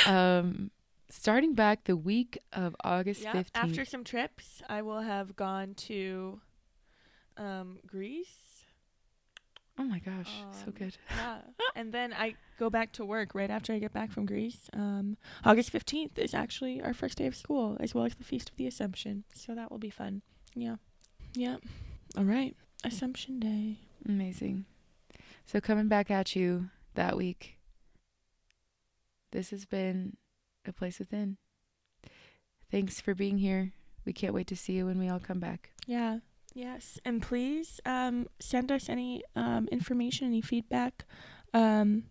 [0.06, 0.70] um,
[1.10, 3.64] starting back the week of August Yeah, fifteenth.
[3.70, 6.40] after some trips, I will have gone to
[7.36, 8.64] um, Greece.
[9.78, 10.96] oh my gosh, so Um, good.
[11.16, 11.38] Yeah,
[11.74, 14.68] and then I go back to work right after I get back from Greece.
[14.72, 18.50] Um, August fifteenth is actually our first day of school, as well as the Feast
[18.50, 19.24] of the Assumption.
[19.34, 20.22] So that will be fun.
[20.54, 20.76] Yeah,
[21.34, 21.56] yeah.
[22.16, 23.78] All right, Assumption Day.
[24.06, 24.66] Amazing.
[25.46, 27.58] So coming back at you that week.
[29.32, 30.16] This has been
[30.66, 31.38] a place within.
[32.70, 33.72] Thanks for being here.
[34.04, 35.70] We can't wait to see you when we all come back.
[35.86, 36.18] Yeah.
[36.54, 36.98] Yes.
[37.04, 41.04] And please um, send us any um, information, any feedback.
[41.52, 42.04] Um,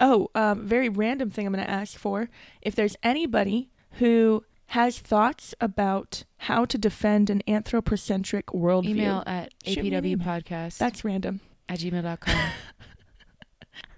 [0.00, 2.28] oh, um, very random thing I'm going to ask for.
[2.60, 9.52] If there's anybody who has thoughts about how to defend an anthropocentric worldview, Email at
[9.64, 10.18] Shoot me an email.
[10.26, 11.40] apwpodcast that's random.
[11.68, 12.50] at gmail.com.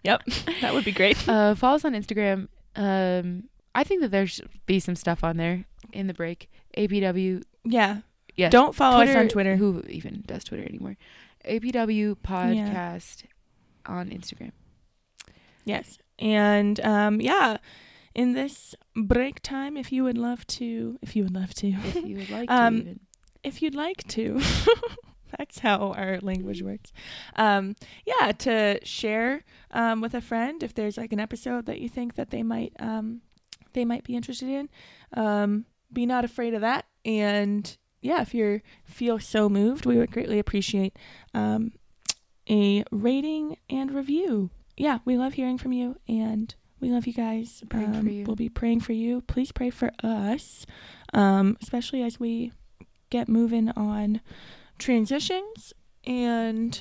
[0.04, 0.22] Yep.
[0.60, 1.16] that would be great.
[1.28, 2.46] uh, follow us on Instagram.
[2.76, 6.48] Um, I think that there should be some stuff on there in the break.
[6.78, 7.42] APW.
[7.64, 7.98] Yeah.
[8.36, 8.48] Yeah.
[8.50, 9.56] Don't follow us on Twitter.
[9.56, 10.96] Who even does Twitter anymore?
[11.44, 13.24] APW podcast
[13.84, 14.52] on Instagram.
[15.64, 15.98] Yes.
[16.20, 17.56] And um, yeah,
[18.16, 21.96] in this break time, if you would love to, if you would love to, If
[21.96, 23.00] you would like Um, to.
[23.42, 24.40] If you'd like to,
[25.38, 26.92] that's how our language works.
[27.36, 31.90] Um, yeah, to share um, with a friend if there's like an episode that you
[31.90, 33.20] think that they might um,
[33.74, 34.70] they might be interested in.
[35.12, 36.86] Um, be not afraid of that.
[37.04, 40.96] And yeah, if you feel so moved, we would greatly appreciate
[41.34, 41.72] um,
[42.48, 44.50] a rating and review.
[44.76, 46.54] Yeah, we love hearing from you and
[46.86, 47.64] we love you guys.
[47.72, 48.24] Um, you.
[48.24, 49.20] We'll be praying for you.
[49.22, 50.66] Please pray for us,
[51.12, 52.52] um, especially as we
[53.10, 54.20] get moving on
[54.78, 55.72] transitions
[56.06, 56.80] and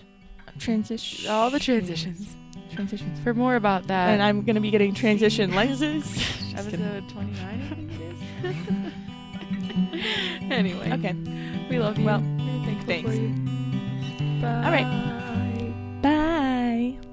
[0.60, 2.36] transition All the transitions.
[2.72, 3.20] transitions.
[3.24, 6.06] For more about that, and I'm gonna be getting transition lenses.
[6.54, 7.34] Episode 29,
[7.72, 8.94] I think it is.
[10.52, 10.92] anyway.
[10.94, 11.14] Okay.
[11.68, 12.06] We love you.
[12.06, 12.20] Well,
[12.86, 13.10] thanks.
[13.10, 13.30] for you.
[14.40, 14.62] Bye.
[14.66, 16.02] All right.
[16.04, 17.05] Bye.